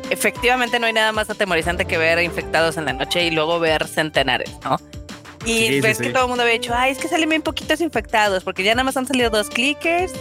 efectivamente 0.10 0.80
no 0.80 0.88
hay 0.88 0.94
nada 0.94 1.12
más 1.12 1.30
atemorizante 1.30 1.86
que 1.86 1.98
ver 1.98 2.24
infectados 2.24 2.78
en 2.78 2.86
la 2.86 2.94
noche 2.94 3.26
y 3.26 3.32
luego 3.32 3.60
ver 3.60 3.88
centenares, 3.88 4.52
¿no? 4.64 4.78
Y 5.46 5.80
ves 5.82 6.00
que 6.00 6.10
todo 6.10 6.24
el 6.24 6.30
mundo 6.30 6.44
había 6.44 6.56
dicho, 6.56 6.74
ay, 6.76 6.92
es 6.92 6.98
que 6.98 7.08
salen 7.08 7.30
bien 7.30 7.42
poquitos 7.42 7.82
infectados, 7.82 8.44
porque 8.44 8.64
ya 8.64 8.74
nada 8.74 8.84
más 8.84 8.98
han 8.98 9.08
salido 9.08 9.30
dos 9.30 9.50
clickers. 9.50 10.14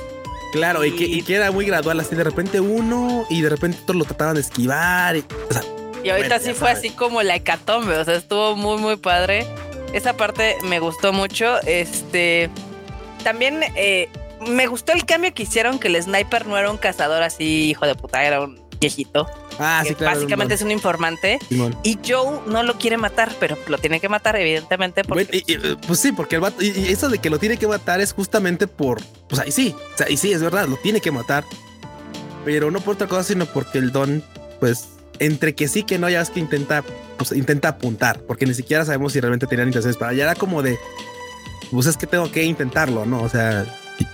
Claro, 0.53 0.85
y, 0.85 1.23
que, 1.23 1.35
era 1.35 1.51
muy 1.51 1.67
gradual, 1.67 2.01
así 2.01 2.15
de 2.15 2.25
repente 2.25 2.61
uno 2.61 3.27
y 3.29 3.43
de 3.43 3.51
repente 3.51 3.79
todos 3.85 3.97
lo 3.97 4.05
trataban 4.05 4.35
de 4.35 4.41
esquivar. 4.41 5.17
Y, 5.17 5.25
y 6.05 6.11
ahorita 6.11 6.39
sí 6.39 6.55
fue 6.55 6.71
así 6.71 6.91
como 6.91 7.23
la 7.23 7.37
hecatombe, 7.37 7.99
o 7.99 8.05
sea, 8.05 8.15
estuvo 8.15 8.57
muy, 8.57 8.79
muy 8.79 8.97
padre. 8.97 9.47
Esa 9.93 10.17
parte 10.17 10.57
me 10.65 10.81
gustó 10.81 11.13
mucho. 11.13 11.61
Este, 11.67 12.51
también 13.25 13.61
eh, 13.75 14.09
me 14.47 14.67
gustó 14.67 14.93
el 14.93 15.05
cambio 15.05 15.35
que 15.35 15.43
hicieron, 15.43 15.79
que 15.79 15.89
el 15.89 16.03
sniper 16.03 16.47
no 16.47 16.57
era 16.57 16.71
un 16.71 16.79
cazador 16.79 17.23
así, 17.23 17.71
hijo 17.71 17.87
de 17.87 17.95
puta, 17.95 18.25
era 18.25 18.41
un 18.41 18.61
viejito. 18.81 19.27
Ah, 19.59 19.83
sí, 19.87 19.95
claro. 19.95 20.17
Básicamente 20.17 20.55
es 20.55 20.63
un 20.63 20.71
informante. 20.71 21.39
Y 21.83 21.99
Joe 22.07 22.41
no 22.47 22.63
lo 22.63 22.79
quiere 22.79 22.97
matar, 22.97 23.35
pero 23.41 23.57
lo 23.67 23.79
tiene 23.79 24.01
que 24.01 24.09
matar, 24.09 24.37
evidentemente. 24.37 25.05
Porque... 25.05 25.43
Eh, 25.47 25.77
pues 25.87 25.99
sí, 25.99 26.13
porque 26.13 26.37
el 26.37 26.41
vato, 26.41 26.63
y, 26.63 26.69
eso 26.89 27.09
de 27.09 27.19
que 27.19 27.31
lo 27.31 27.39
tiene 27.39 27.57
que 27.57 27.67
matar 27.67 28.01
es 28.01 28.13
justamente 28.13 28.67
por. 28.67 29.03
Pues 29.29 29.41
ahí 29.41 29.53
sí, 29.53 29.75
o 29.95 29.99
sea, 29.99 30.09
y 30.09 30.17
sí, 30.17 30.33
es 30.33 30.43
verdad, 30.43 30.69
lo 30.69 30.77
tiene 30.77 31.01
que 31.01 31.11
matar. 31.11 31.45
Pero 32.45 32.71
no 32.71 32.81
por 32.81 32.95
otra 32.95 33.09
cosa, 33.09 33.25
sino 33.25 33.47
porque 33.47 33.79
el 33.79 33.93
don, 33.93 34.23
pues, 34.61 34.89
entre 35.19 35.55
que 35.55 35.69
sí 35.69 35.83
que 35.83 35.99
no, 35.99 36.09
ya 36.09 36.21
es 36.21 36.31
que 36.31 36.41
intenta, 36.41 36.85
pues 37.17 37.33
intenta 37.33 37.69
apuntar, 37.69 38.21
porque 38.21 38.47
ni 38.47 38.55
siquiera 38.55 38.85
sabemos 38.85 39.13
si 39.13 39.21
realmente 39.21 39.47
tenían 39.47 39.69
intenciones 39.69 39.97
para. 39.97 40.13
Ya 40.13 40.25
era 40.25 40.35
como 40.35 40.63
de. 40.63 40.79
Pues 41.71 41.87
es 41.87 41.97
que 41.97 42.07
tengo 42.07 42.31
que 42.31 42.45
intentarlo, 42.45 43.05
¿no? 43.05 43.23
O 43.23 43.29
sea, 43.29 43.67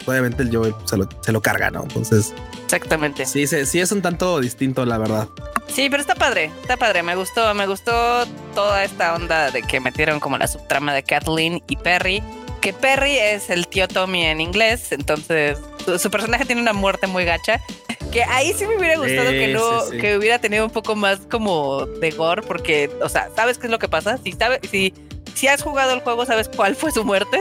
obviamente 0.07 0.43
el 0.43 0.55
Joe 0.55 0.75
se 0.85 0.97
lo, 0.97 1.09
se 1.21 1.33
lo 1.33 1.41
carga, 1.41 1.71
¿no? 1.71 1.83
Entonces. 1.83 2.35
Exactamente. 2.65 3.27
Sí, 3.27 3.47
sí, 3.47 3.67
sí, 3.67 3.81
es 3.81 3.93
un 3.93 4.03
tanto 4.03 4.41
distinto, 4.41 4.85
la 4.85 4.99
verdad. 4.99 5.29
Sí, 5.69 5.89
pero 5.91 6.01
está 6.01 6.15
padre, 6.15 6.51
está 6.63 6.77
padre. 6.77 7.03
Me 7.03 7.17
gustó, 7.17 7.55
me 7.55 7.67
gustó 7.67 8.27
toda 8.55 8.85
esta 8.85 9.15
onda 9.15 9.51
de 9.51 9.63
que 9.63 9.81
metieron 9.81 10.21
como 10.21 10.39
la 10.39 10.47
subtrama 10.47 10.95
de 10.95 11.03
Kathleen 11.03 11.63
y 11.69 11.77
Perry. 11.77 12.23
Que 12.61 12.73
Perry 12.73 13.19
es 13.19 13.51
el 13.51 13.69
tío 13.69 13.89
Tommy 13.89 14.25
en 14.25 14.41
inglés, 14.41 14.93
entonces 14.93 15.59
su, 15.99 16.11
personaje 16.11 16.47
tiene 16.47 16.63
una 16.63 16.73
muerte 16.73 17.07
muy 17.07 17.25
gacha. 17.25 17.61
Que 18.15 18.23
ahí 18.23 18.53
sí 18.53 18.65
me 18.65 18.77
hubiera 18.77 18.97
gustado 18.97 19.29
que 19.31 19.49
no, 19.49 19.91
que 20.01 20.17
hubiera 20.17 20.39
tenido 20.39 20.65
un 20.65 20.71
poco 20.71 20.95
más 20.95 21.19
como 21.29 21.85
de 21.85 22.13
gore, 22.13 22.43
porque, 22.43 22.89
o 23.03 23.09
sea, 23.09 23.29
¿sabes 23.35 23.59
qué 23.59 23.67
es 23.67 23.73
lo 23.73 23.81
que 23.81 23.89
pasa? 23.89 24.19
Si 24.23 24.31
sabes, 24.31 24.61
si, 24.71 24.95
si 25.35 25.49
has 25.49 25.63
jugado 25.63 25.93
el 25.93 25.99
juego, 25.99 26.25
sabes 26.25 26.49
cuál 26.49 26.77
fue 26.77 26.93
su 26.93 27.05
muerte, 27.05 27.41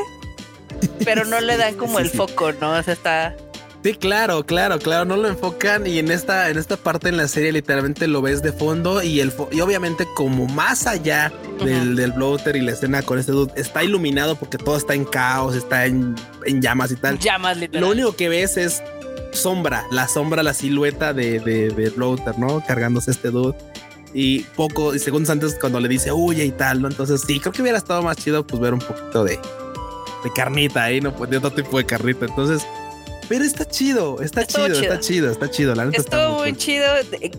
pero 1.05 1.25
no 1.25 1.39
le 1.41 1.57
dan 1.57 1.75
como 1.75 1.99
el 1.99 2.09
foco, 2.09 2.51
¿no? 2.53 2.71
O 2.71 2.83
sea, 2.83 2.93
está, 2.93 3.35
Sí, 3.83 3.95
claro, 3.95 4.45
claro, 4.45 4.79
claro, 4.79 5.03
no 5.03 5.17
lo 5.17 5.27
enfocan 5.27 5.85
y 5.85 5.99
en 5.99 6.09
esta, 6.09 6.49
en 6.49 6.57
esta 6.57 6.77
parte 6.77 7.09
en 7.09 7.17
la 7.17 7.27
serie 7.27 7.51
literalmente 7.51 8.07
lo 8.07 8.21
ves 8.21 8.41
de 8.41 8.53
fondo 8.53 9.03
y 9.03 9.19
el 9.19 9.33
y 9.51 9.59
obviamente 9.59 10.07
como 10.15 10.47
más 10.47 10.87
allá 10.87 11.33
del, 11.59 11.97
del 11.97 12.13
bloater 12.13 12.55
y 12.55 12.61
la 12.61 12.71
escena 12.71 13.01
con 13.01 13.19
este 13.19 13.33
dude 13.33 13.51
está 13.57 13.83
iluminado 13.83 14.37
porque 14.37 14.57
todo 14.57 14.77
está 14.77 14.93
en 14.93 15.03
caos, 15.03 15.53
está 15.53 15.85
en, 15.85 16.15
llamas 16.61 16.93
y 16.93 16.95
tal. 16.95 17.19
Llamas, 17.19 17.57
literal. 17.57 17.81
Lo 17.81 17.91
único 17.91 18.15
que 18.15 18.29
ves 18.29 18.55
es 18.55 18.81
sombra, 19.33 19.85
la 19.91 20.07
sombra, 20.07 20.43
la 20.43 20.53
silueta 20.53 21.11
de, 21.13 21.41
de, 21.41 21.69
de 21.71 21.89
bloater, 21.89 22.39
¿no? 22.39 22.63
Cargándose 22.65 23.11
este 23.11 23.31
dude 23.31 23.57
y 24.13 24.41
poco 24.55 24.95
y 24.95 24.99
segundos 24.99 25.29
antes 25.29 25.57
cuando 25.59 25.81
le 25.81 25.89
dice 25.89 26.13
huye 26.13 26.45
y 26.45 26.51
tal, 26.51 26.81
¿no? 26.81 26.87
Entonces 26.87 27.21
sí, 27.27 27.37
creo 27.41 27.51
que 27.51 27.61
hubiera 27.61 27.79
estado 27.79 28.01
más 28.01 28.15
chido 28.15 28.47
pues 28.47 28.61
ver 28.61 28.73
un 28.73 28.79
poquito 28.79 29.25
de, 29.25 29.37
de 30.23 30.31
carnita 30.31 30.83
ahí, 30.83 31.01
¿no? 31.01 31.13
Pues 31.13 31.29
de 31.29 31.37
otro 31.37 31.51
tipo 31.51 31.77
de 31.77 31.85
carnita. 31.85 32.25
Entonces 32.25 32.65
pero 33.29 33.45
está 33.45 33.65
chido, 33.65 34.21
está 34.21 34.45
chido, 34.45 34.67
está 34.67 34.99
chido, 34.99 35.31
está 35.31 35.49
chido. 35.49 35.75
La 35.75 35.85
Estuvo 35.85 36.39
muy 36.39 36.55
chido. 36.55 36.85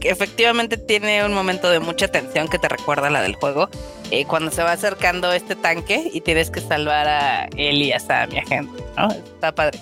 Efectivamente 0.03 0.77
tiene 0.77 1.25
un 1.25 1.35
momento 1.35 1.71
de 1.71 1.81
mucha 1.81 2.09
tensión 2.09 2.49
que 2.49 2.59
te 2.59 2.69
recuerda 2.69 3.09
a 3.09 3.11
la 3.11 3.23
del 3.23 3.35
juego. 3.35 3.69
Eh, 4.11 4.25
cuando 4.25 4.51
se 4.51 4.63
va 4.63 4.73
acercando 4.73 5.33
este 5.33 5.57
tanque 5.57 6.11
y 6.13 6.21
tienes 6.21 6.51
que 6.51 6.61
salvar 6.61 7.07
a 7.07 7.45
él 7.57 7.83
y 7.83 7.93
a 7.93 8.01
Sam 8.01 8.31
y 8.33 8.39
a 8.39 8.45
gente, 8.45 8.83
¿no? 8.97 9.11
Está 9.11 9.55
padre. 9.55 9.79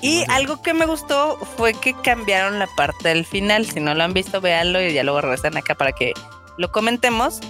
Y 0.00 0.24
algo 0.28 0.60
que 0.60 0.74
me 0.74 0.84
gustó 0.84 1.38
fue 1.56 1.74
que 1.74 1.94
cambiaron 2.02 2.58
la 2.58 2.66
parte 2.76 3.08
del 3.08 3.24
final. 3.24 3.66
Si 3.66 3.80
no 3.80 3.94
lo 3.94 4.02
han 4.02 4.12
visto, 4.12 4.40
véanlo 4.40 4.82
y 4.82 4.92
ya 4.92 5.04
luego 5.04 5.20
regresan 5.20 5.56
acá 5.56 5.74
para 5.74 5.92
que 5.92 6.12
lo 6.58 6.70
comentemos. 6.72 7.40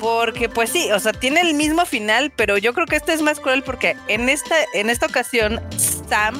Porque, 0.00 0.48
pues 0.48 0.70
sí, 0.70 0.90
o 0.90 0.98
sea, 0.98 1.12
tiene 1.12 1.42
el 1.42 1.54
mismo 1.54 1.84
final, 1.84 2.32
pero 2.34 2.56
yo 2.56 2.72
creo 2.72 2.86
que 2.86 2.96
este 2.96 3.12
es 3.12 3.22
más 3.22 3.38
cruel 3.38 3.62
porque 3.62 3.96
en 4.08 4.28
esta, 4.28 4.54
en 4.72 4.88
esta 4.88 5.06
ocasión 5.06 5.60
Sam 6.08 6.34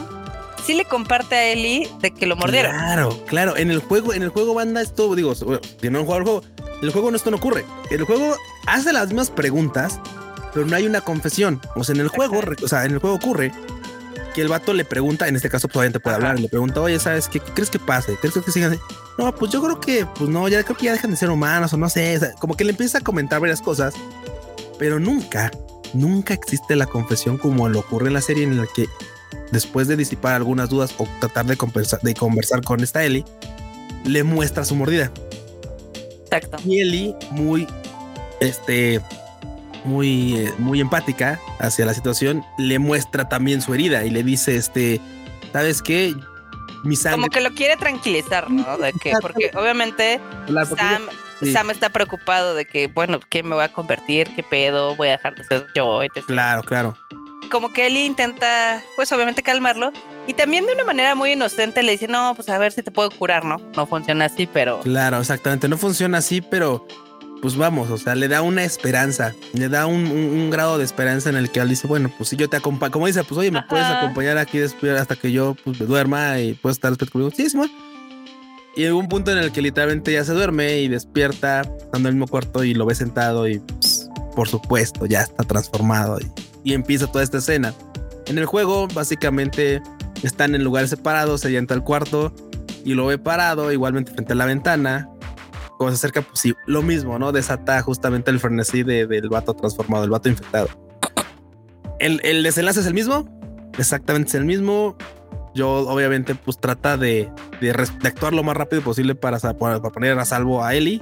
sí 0.64 0.75
le 0.75 0.85
comparte 0.87 1.35
a 1.35 1.45
Ellie 1.45 1.88
de 2.00 2.11
que 2.11 2.26
lo 2.26 2.37
mordieron. 2.37 2.73
Claro, 2.73 3.25
claro. 3.26 3.57
En 3.57 3.71
el 3.71 3.81
juego, 3.81 4.14
en 4.14 4.23
el 4.23 4.31
juego, 4.31 4.55
banda, 4.55 4.81
esto, 4.81 5.14
digo, 5.14 5.35
si 5.35 5.45
no 5.45 5.99
han 5.99 6.05
jugado 6.05 6.19
el 6.19 6.25
juego, 6.25 6.43
en 6.81 6.85
el 6.85 6.90
juego 6.90 7.11
no, 7.11 7.17
esto 7.17 7.31
no 7.31 7.37
ocurre. 7.37 7.64
El 7.90 8.05
juego 8.05 8.37
hace 8.67 8.93
las 8.93 9.09
mismas 9.09 9.31
preguntas, 9.31 10.00
pero 10.55 10.64
no 10.67 10.75
hay 10.75 10.87
una 10.87 11.02
confesión. 11.02 11.61
O 11.76 11.85
sea, 11.85 11.95
en 11.95 12.00
el 12.00 12.09
juego, 12.09 12.40
o 12.62 12.69
sea, 12.69 12.85
en 12.85 12.93
el 12.93 12.99
juego 12.99 13.17
ocurre 13.17 13.52
que 14.30 14.42
el 14.42 14.49
vato 14.49 14.72
le 14.72 14.84
pregunta, 14.84 15.28
en 15.28 15.37
este 15.37 15.49
caso 15.49 15.68
todavía 15.68 15.92
te 15.92 16.00
puede 16.00 16.16
hablar, 16.16 16.38
le 16.38 16.49
pregunta, 16.49 16.80
oye, 16.80 16.99
¿sabes 16.99 17.28
qué, 17.28 17.40
crees 17.40 17.70
que 17.70 17.78
pase? 17.78 18.16
¿Crees 18.16 18.34
que 18.34 18.50
sigan? 18.50 18.78
No, 19.18 19.34
pues 19.34 19.50
yo 19.52 19.62
creo 19.62 19.80
que, 19.80 20.06
pues 20.06 20.30
no, 20.30 20.48
ya 20.48 20.62
creo 20.62 20.76
que 20.76 20.87
ya 20.87 20.92
dejan 20.92 21.11
de 21.11 21.16
ser 21.16 21.31
humanos 21.31 21.72
o 21.72 21.76
no 21.76 21.88
sé, 21.88 22.20
como 22.38 22.57
que 22.57 22.64
le 22.64 22.70
empieza 22.70 22.98
a 22.98 23.00
comentar 23.00 23.40
varias 23.40 23.61
cosas, 23.61 23.94
pero 24.78 24.98
nunca, 24.98 25.50
nunca 25.92 26.35
existe 26.35 26.76
la 26.76 26.87
confesión 26.87 27.38
como 27.38 27.68
lo 27.68 27.81
ocurre 27.81 28.09
en 28.09 28.14
la 28.14 28.20
serie 28.20 28.44
en 28.44 28.57
la 28.57 28.66
que 28.74 28.87
después 29.52 29.88
de 29.88 29.96
disipar 29.96 30.35
algunas 30.35 30.68
dudas 30.68 30.94
o 30.98 31.07
tratar 31.20 31.46
de, 31.46 31.57
de 32.02 32.14
conversar 32.14 32.62
con 32.62 32.81
esta 32.81 33.05
Ellie, 33.05 33.24
le 34.05 34.22
muestra 34.22 34.64
su 34.64 34.74
mordida. 34.74 35.12
Exacto. 36.24 36.59
Y 36.64 36.81
Ellie, 36.81 37.16
muy, 37.31 37.66
este, 38.40 39.00
muy, 39.85 40.37
eh, 40.37 40.55
muy 40.59 40.81
empática 40.81 41.40
hacia 41.59 41.85
la 41.87 41.95
situación, 41.95 42.45
le 42.59 42.79
muestra 42.79 43.29
también 43.29 43.62
su 43.62 43.75
herida 43.75 44.05
y 44.05 44.11
le 44.11 44.23
dice, 44.23 44.57
este, 44.57 45.01
¿sabes 45.53 45.83
qué? 45.83 46.14
Mi 46.85 46.97
sangre. 46.97 47.21
Como 47.21 47.31
que 47.31 47.40
lo 47.40 47.51
quiere 47.55 47.77
tranquilizar, 47.77 48.51
¿no? 48.51 48.79
De 48.79 48.93
que, 48.93 49.12
porque 49.21 49.51
obviamente 49.55 50.21
Sam, 50.47 51.03
Sam, 51.53 51.71
está 51.71 51.90
preocupado 51.90 52.55
de 52.55 52.64
que, 52.64 52.87
bueno, 52.87 53.21
¿qué 53.29 53.43
me 53.43 53.55
voy 53.55 53.64
a 53.64 53.73
convertir? 53.73 54.29
¿Qué 54.35 54.43
pedo? 54.43 54.97
Voy 54.97 55.09
a 55.09 55.12
dejar 55.12 55.35
de 55.35 55.45
ser 55.45 55.66
yo. 55.75 56.01
Claro, 56.27 56.62
claro 56.62 56.97
como 57.51 57.73
que 57.73 57.87
Ellie 57.87 58.07
intenta, 58.07 58.83
pues 58.97 59.12
obviamente 59.12 59.43
calmarlo. 59.43 59.93
Y 60.27 60.35
también 60.35 60.64
de 60.66 60.73
una 60.73 60.85
manera 60.85 61.14
muy 61.14 61.33
inocente 61.33 61.83
le 61.83 61.93
dice, 61.93 62.09
no, 62.09 62.35
pues 62.35 62.49
a 62.49 62.57
ver 62.57 62.73
si 62.73 62.83
te 62.83 62.90
puedo 62.90 63.11
curar, 63.11 63.45
¿no? 63.45 63.61
No 63.77 63.87
funciona 63.87 64.27
así, 64.27 64.47
pero... 64.47 64.81
Claro, 64.81 65.19
exactamente, 65.19 65.69
no 65.69 65.77
funciona 65.77 66.19
así, 66.19 66.40
pero 66.40 66.87
pues 67.42 67.57
vamos, 67.57 67.90
o 67.90 67.98
sea, 67.98 68.14
le 68.14 68.29
da 68.29 68.42
una 68.42 68.64
esperanza, 68.64 69.35
le 69.53 69.68
da 69.68 69.87
un, 69.87 70.50
grado 70.50 70.79
de 70.79 70.85
esperanza 70.85 71.31
en 71.31 71.37
el 71.37 71.50
que 71.50 71.61
él 71.61 71.68
dice, 71.68 71.87
bueno, 71.87 72.11
pues 72.16 72.31
si 72.31 72.37
yo 72.37 72.48
te 72.48 72.57
acompaño, 72.57 72.92
como 72.92 73.07
dice, 73.07 73.24
pues 73.24 73.38
oye, 73.38 73.50
me 73.50 73.62
puedes 73.62 73.87
acompañar 73.87 74.38
aquí 74.38 74.59
después 74.59 74.98
hasta 74.98 75.16
que 75.16 75.33
yo 75.33 75.57
pues, 75.64 75.81
me 75.81 75.87
duerma 75.87 76.38
y 76.40 76.55
puedo 76.55 76.72
estar 76.72 76.96
conmigo. 76.96 77.31
Sí, 77.35 77.48
Simón. 77.48 77.70
Y 78.76 78.85
en 78.85 78.92
un 78.92 79.09
punto 79.09 79.33
en 79.33 79.38
el 79.38 79.53
que 79.53 79.62
literalmente 79.62 80.12
ya 80.12 80.24
se 80.24 80.33
duerme 80.33 80.81
y 80.81 80.88
despierta, 80.88 81.62
estando 81.62 82.09
en 82.09 82.14
el 82.14 82.14
mismo 82.14 82.29
cuarto 82.29 82.62
y 82.62 82.74
lo 82.74 82.87
ve 82.87 82.94
sentado 82.94 83.48
y 83.48 83.59
pues, 83.59 84.09
por 84.37 84.48
supuesto 84.48 85.07
ya 85.07 85.22
está 85.22 85.42
transformado 85.42 86.18
y 86.20 86.31
y 86.64 86.74
empieza 86.74 87.07
toda 87.07 87.24
esta 87.24 87.38
escena. 87.38 87.74
En 88.26 88.38
el 88.38 88.46
juego, 88.46 88.87
básicamente, 88.88 89.83
están 90.22 90.55
en 90.55 90.64
lugares 90.64 90.90
separados, 90.90 91.40
se 91.42 91.57
entra 91.57 91.76
al 91.76 91.85
cuarto 91.85 92.33
y 92.85 92.94
lo 92.94 93.07
ve 93.07 93.18
parado, 93.18 93.72
igualmente 93.72 94.12
frente 94.12 94.33
a 94.33 94.37
la 94.37 94.46
ventana. 94.46 95.09
Cuando 95.81 95.97
se 95.97 96.01
acerca, 96.01 96.21
pues 96.21 96.38
sí, 96.38 96.53
lo 96.66 96.83
mismo, 96.83 97.19
¿no? 97.19 97.33
Desata 97.33 97.81
justamente 97.81 98.31
el 98.31 98.38
frenesí 98.38 98.83
del 98.83 99.31
vato 99.31 99.55
transformado, 99.55 100.05
el 100.05 100.11
vato 100.11 100.29
infectado. 100.29 100.69
El, 101.99 102.21
el, 102.23 102.43
desenlace 102.43 102.81
es 102.81 102.87
el 102.87 102.93
mismo, 102.93 103.27
exactamente 103.79 104.29
es 104.29 104.35
el 104.35 104.45
mismo. 104.45 104.95
Yo, 105.55 105.88
obviamente, 105.88 106.35
pues 106.35 106.59
trata 106.61 106.99
de, 106.99 107.31
de, 107.62 107.71
actuar 107.71 108.35
lo 108.35 108.43
más 108.43 108.59
rápido 108.59 108.83
posible 108.83 109.14
para, 109.14 109.38
para, 109.38 109.81
poner 109.81 110.19
a 110.19 110.27
salvo 110.27 110.62
a 110.62 110.75
Ellie. 110.75 111.01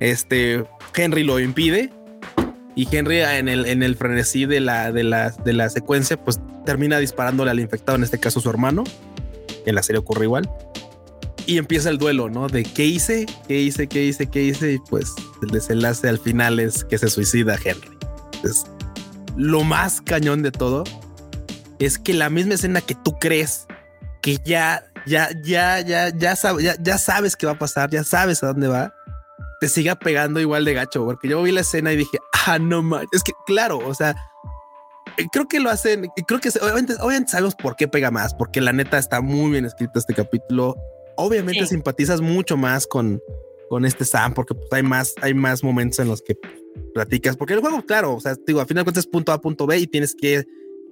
Este 0.00 0.64
Henry 0.96 1.22
lo 1.22 1.38
impide, 1.38 1.92
y 2.74 2.88
Henry 2.90 3.20
en 3.20 3.46
el, 3.48 3.66
en 3.66 3.84
el 3.84 3.94
frenesí 3.94 4.46
de 4.46 4.58
la, 4.58 4.90
de, 4.90 5.04
la, 5.04 5.30
de 5.30 5.52
la 5.52 5.68
secuencia, 5.68 6.16
pues 6.16 6.40
termina 6.66 6.98
disparándole 6.98 7.52
al 7.52 7.60
infectado, 7.60 7.94
en 7.94 8.02
este 8.02 8.18
caso 8.18 8.40
su 8.40 8.50
hermano. 8.50 8.82
En 9.64 9.76
la 9.76 9.84
serie 9.84 10.00
ocurre 10.00 10.24
igual. 10.24 10.50
Y 11.48 11.56
empieza 11.56 11.88
el 11.88 11.96
duelo, 11.96 12.28
¿no? 12.28 12.46
De 12.46 12.62
qué 12.62 12.84
hice, 12.84 13.24
qué 13.48 13.58
hice, 13.58 13.88
qué 13.88 14.04
hice, 14.04 14.26
qué 14.26 14.44
hice. 14.44 14.72
Y 14.74 14.78
pues 14.90 15.14
el 15.40 15.48
desenlace 15.48 16.06
al 16.06 16.18
final 16.18 16.60
es 16.60 16.84
que 16.84 16.98
se 16.98 17.08
suicida 17.08 17.56
Henry. 17.56 17.88
Lo 19.34 19.64
más 19.64 20.02
cañón 20.02 20.42
de 20.42 20.52
todo 20.52 20.84
es 21.78 21.98
que 21.98 22.12
la 22.12 22.28
misma 22.28 22.52
escena 22.52 22.82
que 22.82 22.94
tú 22.94 23.18
crees 23.18 23.66
que 24.20 24.36
ya, 24.44 24.84
ya, 25.06 25.30
ya, 25.42 25.80
ya, 25.80 26.10
ya, 26.10 26.34
ya, 26.34 26.76
ya 26.78 26.98
sabes 26.98 27.34
qué 27.34 27.46
va 27.46 27.52
a 27.52 27.58
pasar, 27.58 27.88
ya 27.88 28.04
sabes 28.04 28.42
a 28.42 28.48
dónde 28.48 28.68
va, 28.68 28.92
te 29.58 29.70
siga 29.70 29.94
pegando 29.94 30.40
igual 30.40 30.66
de 30.66 30.74
gacho, 30.74 31.02
porque 31.06 31.28
yo 31.28 31.42
vi 31.42 31.52
la 31.52 31.62
escena 31.62 31.94
y 31.94 31.96
dije, 31.96 32.18
ah, 32.46 32.58
no 32.58 32.82
más. 32.82 33.06
Es 33.12 33.22
que, 33.22 33.32
claro, 33.46 33.78
o 33.78 33.94
sea, 33.94 34.14
eh, 35.16 35.24
creo 35.32 35.48
que 35.48 35.60
lo 35.60 35.70
hacen, 35.70 36.08
creo 36.26 36.40
que 36.40 36.50
obviamente, 36.60 36.92
obviamente 37.00 37.30
sabemos 37.30 37.54
por 37.54 37.74
qué 37.74 37.88
pega 37.88 38.10
más, 38.10 38.34
porque 38.34 38.60
la 38.60 38.74
neta 38.74 38.98
está 38.98 39.22
muy 39.22 39.52
bien 39.52 39.64
escrito 39.64 39.98
este 39.98 40.12
capítulo. 40.12 40.76
Obviamente 41.18 41.66
simpatizas 41.66 42.20
mucho 42.20 42.56
más 42.56 42.86
con, 42.86 43.20
con 43.68 43.84
este 43.84 44.04
Sam, 44.04 44.34
porque 44.34 44.54
pues, 44.54 44.72
hay 44.72 44.82
más, 44.82 45.14
hay 45.20 45.34
más 45.34 45.62
momentos 45.62 45.98
en 45.98 46.08
los 46.08 46.22
que 46.22 46.36
platicas, 46.94 47.36
porque 47.36 47.54
el 47.54 47.60
juego, 47.60 47.84
claro, 47.84 48.14
o 48.14 48.20
sea, 48.20 48.34
digo, 48.46 48.60
al 48.60 48.66
final 48.66 48.82
de 48.82 48.86
cuentas 48.86 49.04
es 49.04 49.10
punto 49.10 49.32
A, 49.32 49.40
punto 49.40 49.66
B 49.66 49.78
y 49.78 49.86
tienes 49.86 50.14
que 50.14 50.44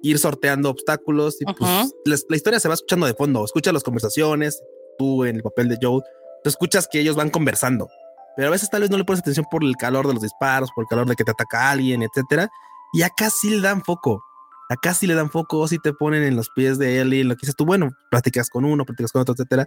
ir 0.03 0.19
sorteando 0.19 0.69
obstáculos 0.69 1.39
y 1.41 1.45
pues 1.45 1.71
la, 2.05 2.17
la, 2.29 2.37
historia 2.37 2.61
se 2.61 2.69
va 2.69 2.75
escuchando 2.75 3.07
de 3.07 3.15
fondo, 3.15 3.45
escucha 3.45 3.73
las 3.73 3.83
conversaciones, 3.83 4.63
tú 4.99 5.25
en 5.25 5.37
el 5.37 5.43
papel 5.43 5.69
de 5.69 5.79
Joe, 5.81 6.03
tú 6.43 6.51
escuchas 6.51 6.87
que 6.91 7.01
ellos 7.01 7.17
van 7.17 7.31
conversando 7.31 7.89
pero 8.37 8.49
a 8.49 8.51
veces 8.51 8.69
tal 8.69 8.83
vez 8.83 8.91
no 8.91 8.99
le 8.99 9.05
pones 9.05 9.21
atención 9.21 9.47
por 9.51 9.65
el 9.65 9.77
calor 9.77 10.07
de 10.07 10.13
los 10.13 10.23
disparos, 10.23 10.71
por 10.75 10.85
el 10.85 10.89
calor 10.89 11.09
de 11.09 11.17
que 11.17 11.25
te 11.25 11.31
ataca 11.31 11.71
alguien, 11.71 12.03
etcétera. 12.03 12.51
Y 12.93 13.03
acá 13.03 13.31
sí 13.31 13.49
le 13.49 13.61
dan 13.61 13.83
foco. 13.83 14.23
Acá 14.69 14.93
sí 14.93 15.07
le 15.07 15.15
dan 15.15 15.31
foco, 15.31 15.67
si 15.69 15.79
te 15.79 15.95
ponen 15.95 16.23
en 16.23 16.37
los 16.37 16.51
pies 16.51 16.77
de 16.79 17.01
él 17.01 17.15
y 17.15 17.23
lo 17.25 17.35
que 17.35 17.41
dices 17.43 17.57
tú, 17.57 17.65
bueno, 17.65 17.91
platicas 18.11 18.51
con 18.51 18.65
uno, 18.65 18.85
platicas 18.85 19.11
con 19.13 19.23
otro, 19.23 19.33
etcétera. 19.33 19.67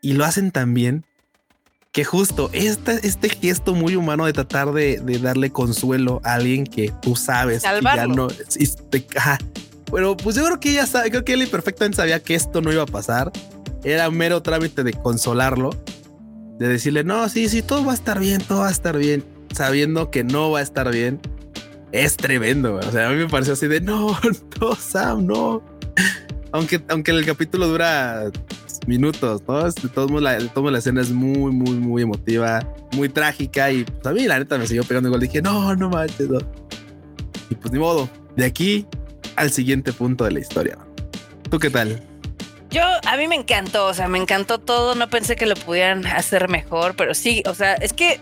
Y 0.00 0.12
lo 0.12 0.24
hacen 0.24 0.50
tan 0.50 0.74
bien 0.74 1.04
que 1.92 2.04
justo 2.04 2.50
este, 2.52 3.06
este 3.06 3.28
gesto 3.28 3.74
muy 3.74 3.96
humano 3.96 4.26
de 4.26 4.32
tratar 4.32 4.72
de, 4.72 5.00
darle 5.20 5.50
consuelo 5.50 6.20
a 6.24 6.34
alguien 6.34 6.64
que 6.64 6.92
tú 7.02 7.16
sabes 7.16 7.62
que 7.62 7.82
ya 7.82 8.06
no. 8.06 8.28
Pero 9.90 10.16
pues 10.16 10.36
yo 10.36 10.44
creo 10.44 10.60
que 10.60 10.70
ella 10.70 10.86
sabe, 10.86 11.10
creo 11.10 11.24
que 11.24 11.32
Ellie 11.32 11.46
perfectamente 11.46 11.96
sabía 11.96 12.22
que 12.22 12.34
esto 12.34 12.60
no 12.60 12.72
iba 12.72 12.82
a 12.82 12.86
pasar. 12.86 13.32
Era 13.84 14.10
mero 14.10 14.42
trámite 14.42 14.84
de 14.84 14.92
consolarlo, 14.92 15.70
de 16.58 16.68
decirle, 16.68 17.04
no, 17.04 17.28
sí, 17.28 17.48
sí, 17.48 17.62
todo 17.62 17.84
va 17.84 17.92
a 17.92 17.94
estar 17.94 18.18
bien, 18.18 18.42
todo 18.42 18.60
va 18.60 18.68
a 18.68 18.72
estar 18.72 18.98
bien, 18.98 19.24
sabiendo 19.54 20.10
que 20.10 20.24
no 20.24 20.50
va 20.50 20.58
a 20.58 20.62
estar 20.62 20.90
bien. 20.90 21.20
Es 21.90 22.18
tremendo, 22.18 22.74
o 22.74 22.92
sea, 22.92 23.08
a 23.08 23.10
mí 23.10 23.16
me 23.16 23.28
pareció 23.28 23.54
así 23.54 23.66
de, 23.66 23.80
no, 23.80 24.18
no, 24.60 24.74
Sam, 24.74 25.26
no. 25.26 25.62
Aunque, 26.52 26.82
aunque 26.88 27.12
el 27.12 27.24
capítulo 27.24 27.66
dura 27.66 28.30
minutos, 28.88 29.42
¿no? 29.46 29.72
Todos 29.90 30.10
modos, 30.10 30.22
la, 30.22 30.38
la 30.38 30.78
escena 30.78 31.02
es 31.02 31.10
muy, 31.10 31.52
muy, 31.52 31.76
muy 31.76 32.02
emotiva, 32.02 32.66
muy 32.92 33.08
trágica 33.10 33.70
y 33.70 33.84
pues, 33.84 34.06
a 34.06 34.12
mí 34.12 34.26
la 34.26 34.38
neta 34.38 34.56
me 34.56 34.66
siguió 34.66 34.82
pegando 34.82 35.08
igual. 35.10 35.20
Dije, 35.20 35.42
no, 35.42 35.76
no 35.76 35.90
manches, 35.90 36.28
no. 36.28 36.38
Y 37.50 37.54
pues 37.54 37.72
ni 37.72 37.78
modo, 37.78 38.08
de 38.34 38.46
aquí 38.46 38.86
al 39.36 39.52
siguiente 39.52 39.92
punto 39.92 40.24
de 40.24 40.32
la 40.32 40.40
historia. 40.40 40.78
¿Tú 41.50 41.58
qué 41.58 41.70
tal? 41.70 42.02
Yo, 42.70 42.82
a 43.06 43.16
mí 43.16 43.28
me 43.28 43.36
encantó, 43.36 43.86
o 43.86 43.94
sea, 43.94 44.08
me 44.08 44.18
encantó 44.18 44.58
todo, 44.58 44.94
no 44.94 45.08
pensé 45.08 45.36
que 45.36 45.46
lo 45.46 45.54
pudieran 45.54 46.06
hacer 46.06 46.48
mejor, 46.48 46.96
pero 46.96 47.14
sí, 47.14 47.42
o 47.46 47.54
sea, 47.54 47.74
es 47.74 47.92
que 47.92 48.20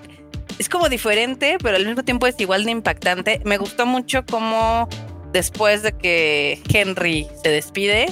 es 0.58 0.68
como 0.68 0.88
diferente, 0.88 1.58
pero 1.62 1.76
al 1.76 1.86
mismo 1.86 2.02
tiempo 2.02 2.26
es 2.26 2.34
igual 2.38 2.64
de 2.64 2.72
impactante. 2.72 3.40
Me 3.44 3.56
gustó 3.56 3.86
mucho 3.86 4.24
cómo 4.28 4.88
después 5.32 5.82
de 5.82 5.92
que 5.92 6.60
Henry 6.72 7.26
se 7.42 7.50
despide, 7.50 8.06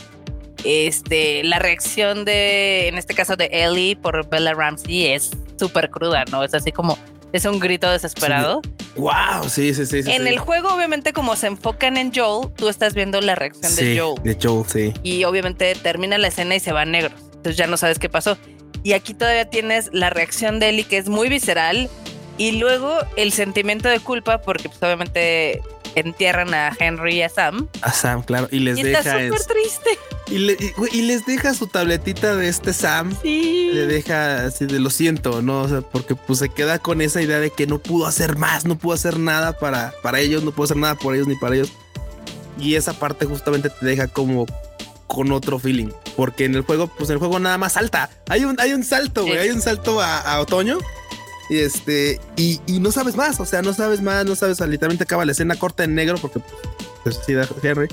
este, 0.65 1.45
la 1.45 1.59
reacción 1.59 2.25
de, 2.25 2.89
en 2.89 2.99
este 2.99 3.15
caso 3.15 3.37
de 3.37 3.49
Ellie 3.53 3.97
por 3.97 4.29
Bella 4.29 4.55
Ramsey 4.55 5.07
es 5.07 5.31
súper 5.59 5.91
cruda, 5.91 6.25
¿no? 6.31 6.43
Es 6.43 6.55
así 6.55 6.73
como, 6.73 6.99
es 7.33 7.45
un 7.45 7.59
grito 7.59 7.91
desesperado. 7.91 8.63
wow, 8.97 9.49
sí, 9.49 9.75
sí, 9.75 9.87
sí. 9.87 10.03
en 10.11 10.27
el 10.27 10.39
juego, 10.39 10.75
obviamente, 10.75 11.13
como 11.13 11.37
se 11.37 11.49
enfocan 11.49 11.97
en 11.97 12.13
Joel, 12.15 12.53
tú 12.55 12.69
estás 12.69 12.95
viendo 12.95 13.21
la 13.21 13.35
reacción 13.35 13.75
de 13.77 13.99
Joel. 13.99 14.23
De 14.23 14.39
Joel, 14.41 14.65
sí. 14.67 14.93
Y 15.03 15.25
obviamente 15.25 15.75
termina 15.75 16.17
la 16.19 16.29
escena 16.29 16.57
y 16.57 16.61
se 16.61 16.73
va 16.73 16.85
negro. 16.85 17.15
Entonces 17.27 17.57
ya 17.57 17.67
no 17.67 17.77
sabes 17.77 17.99
qué 17.99 18.09
pasó. 18.09 18.39
Y 18.83 18.93
aquí 18.93 19.15
todavía 19.15 19.49
tienes 19.49 19.91
la 19.93 20.11
reacción 20.11 20.61
de 20.61 20.69
Ellie, 20.71 20.85
que 20.85 20.99
es 20.99 21.09
muy 21.09 21.29
visceral. 21.29 21.91
Y 22.37 22.53
luego 22.53 22.99
el 23.17 23.33
sentimiento 23.33 23.89
de 23.89 24.01
culpa, 24.01 24.41
porque 24.41 24.69
pues 24.69 24.83
obviamente 24.83 25.63
entierran 25.95 26.53
a 26.55 26.75
Henry 26.79 27.17
y 27.17 27.23
a 27.23 27.29
Sam. 27.29 27.69
A 27.83 27.93
Sam, 27.93 28.23
claro. 28.23 28.49
Y 28.51 28.61
les 28.61 28.77
deja. 28.77 28.99
Está 28.99 29.25
súper 29.25 29.45
triste. 29.45 29.91
Y, 30.31 31.03
les 31.03 31.27
deja 31.27 31.55
su 31.55 31.67
tabletita 31.67 32.35
de 32.35 32.49
este 32.49 32.73
Sam. 32.73 33.17
Sí. 33.23 33.71
Le 33.73 33.87
deja 33.87 34.47
así 34.47 34.67
de 34.67 34.79
lo 34.81 34.91
siento, 34.91 35.43
¿no? 35.43 35.63
O 35.63 35.69
sea, 35.69 35.81
porque 35.83 36.15
pues 36.15 36.39
se 36.39 36.49
queda 36.49 36.79
con 36.79 37.01
esa 37.01 37.21
idea 37.21 37.39
de 37.39 37.51
que 37.51 37.67
no 37.67 37.79
pudo 37.79 38.07
hacer 38.07 38.37
más, 38.37 38.65
no 38.65 38.77
pudo 38.77 38.95
hacer 38.95 39.19
nada 39.19 39.59
para, 39.59 39.95
para 40.03 40.21
ellos, 40.21 40.43
no 40.43 40.53
pudo 40.53 40.65
hacer 40.65 40.77
nada 40.77 40.95
por 40.95 41.15
ellos 41.15 41.27
ni 41.27 41.37
para 41.37 41.57
ellos. 41.57 41.73
Y 42.59 42.77
esa 42.77 42.95
parte 42.95 43.27
justamente 43.27 43.69
te 43.69 43.85
deja 43.85 44.09
como 44.09 44.47
con 45.07 45.33
otro 45.33 45.59
feeling. 45.59 45.91
Porque 46.17 46.45
en 46.45 46.55
el 46.55 46.63
juego, 46.63 46.87
pues 46.87 47.11
en 47.11 47.15
el 47.15 47.19
juego 47.19 47.39
nada 47.39 47.59
más 47.59 47.75
salta. 47.75 48.11
Hay 48.29 48.45
un, 48.45 48.59
hay 48.61 48.73
un 48.73 48.85
salto, 48.85 49.23
güey. 49.27 49.39
Hay 49.39 49.51
un 49.51 49.61
salto 49.61 50.01
a 50.01 50.41
otoño 50.41 50.79
y 51.51 51.59
este, 51.59 52.21
y, 52.37 52.61
no 52.81 52.91
sabes 52.91 53.17
más, 53.17 53.39
o 53.41 53.45
sea, 53.45 53.63
no 53.63 53.75
sabes 53.75 54.01
más, 54.01 54.25
no 54.25 54.35
sabes, 54.35 54.61
literalmente 54.61 55.05
acaba 55.05 55.25
la 55.25 55.33
escena 55.33 55.57
corta 55.57 55.85
en 55.85 55.95
negro, 55.95 56.17
porque 56.19 56.41
pues, 57.03 57.21
sí, 57.27 57.35
Henry, 57.63 57.89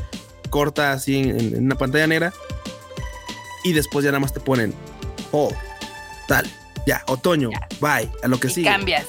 corta 0.50 0.94
así 0.94 1.18
en, 1.18 1.66
una 1.66 1.76
pantalla 1.76 2.08
negra. 2.08 2.34
Y 3.64 3.74
después 3.74 4.04
ya 4.04 4.12
nada 4.12 4.20
más 4.20 4.34
te 4.34 4.40
ponen, 4.40 4.74
oh, 5.32 5.54
tal, 6.28 6.50
ya, 6.88 7.04
otoño, 7.08 7.50
bye, 7.80 8.10
a 8.24 8.28
lo 8.28 8.40
que 8.40 8.48
y 8.48 8.52
sigue. 8.52 8.70
Cambias. 8.70 9.06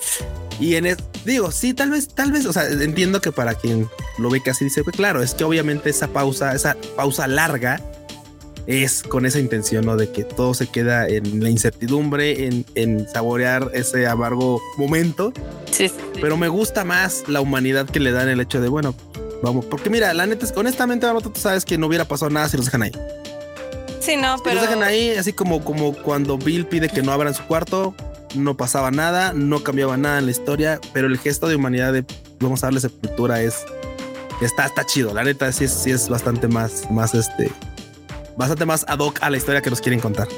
Y 0.61 0.74
en 0.74 0.96
digo, 1.24 1.50
sí, 1.50 1.72
tal 1.72 1.90
vez, 1.90 2.09
tal 2.09 2.33
vez, 2.33 2.44
o 2.46 2.52
sea, 2.52 2.68
entiendo 2.68 3.20
que 3.20 3.33
para 3.33 3.55
quien 3.55 3.88
lo 4.18 4.28
ve 4.28 4.42
casi 4.42 4.64
dice, 4.64 4.85
pues 4.85 4.96
claro, 4.96 5.22
es 5.22 5.35
que 5.35 5.44
obviamente 5.44 5.88
esa 5.88 6.09
pausa, 6.09 6.55
esa 6.55 6.76
pausa 6.96 7.26
larga 7.26 7.81
es 8.66 9.03
con 9.03 9.27
esa 9.27 9.38
intención, 9.38 9.85
¿no? 9.85 9.96
De 9.96 10.11
que 10.11 10.25
todo 10.25 10.55
se 10.55 10.66
queda 10.68 11.09
en 11.09 11.42
la 11.42 11.51
incertidumbre, 11.51 12.46
en, 12.75 13.09
saborear 13.09 13.70
ese 13.75 14.07
amargo 14.07 14.61
momento. 14.77 15.33
Sí, 15.70 15.90
Pero 16.20 16.37
me 16.37 16.48
gusta 16.48 16.85
más 16.85 17.25
la 17.29 17.40
humanidad 17.40 17.87
que 17.87 18.01
le 18.01 18.12
dan 18.12 18.29
el 18.29 18.40
hecho 18.40 18.61
de, 18.61 18.68
bueno, 18.68 18.94
vamos, 19.42 19.64
porque 19.66 19.90
mira, 19.90 20.14
la 20.14 20.27
neta 20.27 20.44
es, 20.44 20.53
honestamente, 20.57 21.07
tú 21.22 21.33
sabes 21.37 21.64
que 21.64 21.79
no 21.79 21.87
hubiera 21.87 22.05
pasado 22.05 22.31
nada 22.31 22.48
si 22.48 22.57
los 22.57 22.66
dejan 22.66 22.83
ahí. 22.83 22.92
Sí, 24.01 24.16
no, 24.16 24.37
pero. 24.42 24.57
los 24.57 24.64
dejan 24.64 24.83
ahí, 24.83 25.11
así 25.11 25.33
como, 25.33 25.64
como 25.64 25.94
cuando 25.94 26.37
Bill 26.37 26.66
pide 26.66 26.88
que 26.88 27.03
no 27.03 27.12
abran 27.12 27.35
su 27.35 27.44
cuarto, 27.44 27.94
no 28.35 28.57
pasaba 28.57 28.90
nada, 28.90 29.33
no 29.33 29.62
cambiaba 29.62 29.96
nada 29.96 30.18
en 30.18 30.27
la 30.27 30.31
historia, 30.31 30.81
pero 30.92 31.07
el 31.07 31.18
gesto 31.18 31.48
de 31.48 31.57
humanidad 31.57 31.92
de 31.92 32.05
vamos 32.40 32.62
a 32.62 32.66
darle 32.66 32.81
sepultura 32.81 33.42
es. 33.42 33.64
Está, 34.40 34.66
está 34.66 34.85
chido, 34.85 35.14
la 35.14 35.22
neta 35.22 35.53
sí 35.53 35.64
es, 35.64 35.72
sí 35.72 35.92
es 35.92 36.09
bastante 36.09 36.48
más, 36.48 36.90
más 36.90 37.14
este, 37.14 37.53
bastante 38.37 38.64
más 38.66 38.85
ad 38.88 38.99
hoc 38.99 39.18
a 39.23 39.31
la 39.31 39.37
historia 39.37 39.62
que 39.62 39.71
nos 39.71 39.81
quieren 39.81 40.01
contar. 40.01 40.29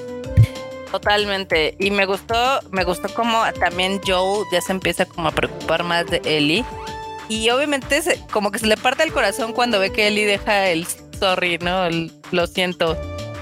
Totalmente. 0.91 1.75
Y 1.81 1.91
me 1.91 2.07
gustó, 2.07 2.61
me 2.71 2.85
gustó 2.85 3.13
como 3.15 3.43
también 3.59 4.01
Joel 4.07 4.45
ya 4.53 4.61
se 4.61 4.73
empieza 4.73 5.05
como 5.05 5.29
a 5.29 5.33
preocupar 5.33 5.83
más 5.83 6.07
de 6.07 6.23
Ellie. 6.25 6.65
Y 7.29 7.51
obviamente 7.51 8.01
como 8.31 8.53
que 8.53 8.59
se 8.59 8.67
le 8.67 8.77
parte 8.77 9.03
el 9.03 9.13
corazón 9.13 9.53
cuando 9.53 9.81
ve 9.81 9.91
que 9.91 10.07
Ellie 10.07 10.27
deja 10.27 10.69
el 10.69 10.87
sorry, 11.19 11.59
¿no? 11.59 11.89
lo 12.31 12.47
siento 12.47 12.97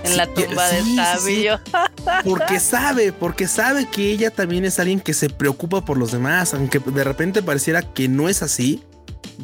en 0.05 0.17
la 0.17 0.27
tumba 0.27 0.69
de 0.69 0.83
sí, 1.21 1.47
Porque 2.25 2.59
sabe, 2.59 3.13
porque 3.13 3.47
sabe 3.47 3.87
que 3.87 4.11
ella 4.11 4.31
también 4.31 4.65
es 4.65 4.79
alguien 4.79 5.01
que 5.01 5.15
se 5.15 5.29
preocupa 5.29 5.85
por 5.85 5.99
los 5.99 6.13
demás, 6.13 6.55
aunque 6.55 6.79
de 6.79 7.05
repente 7.05 7.43
pareciera 7.43 7.83
que 7.83 8.09
no 8.09 8.29
es 8.29 8.43
así 8.43 8.83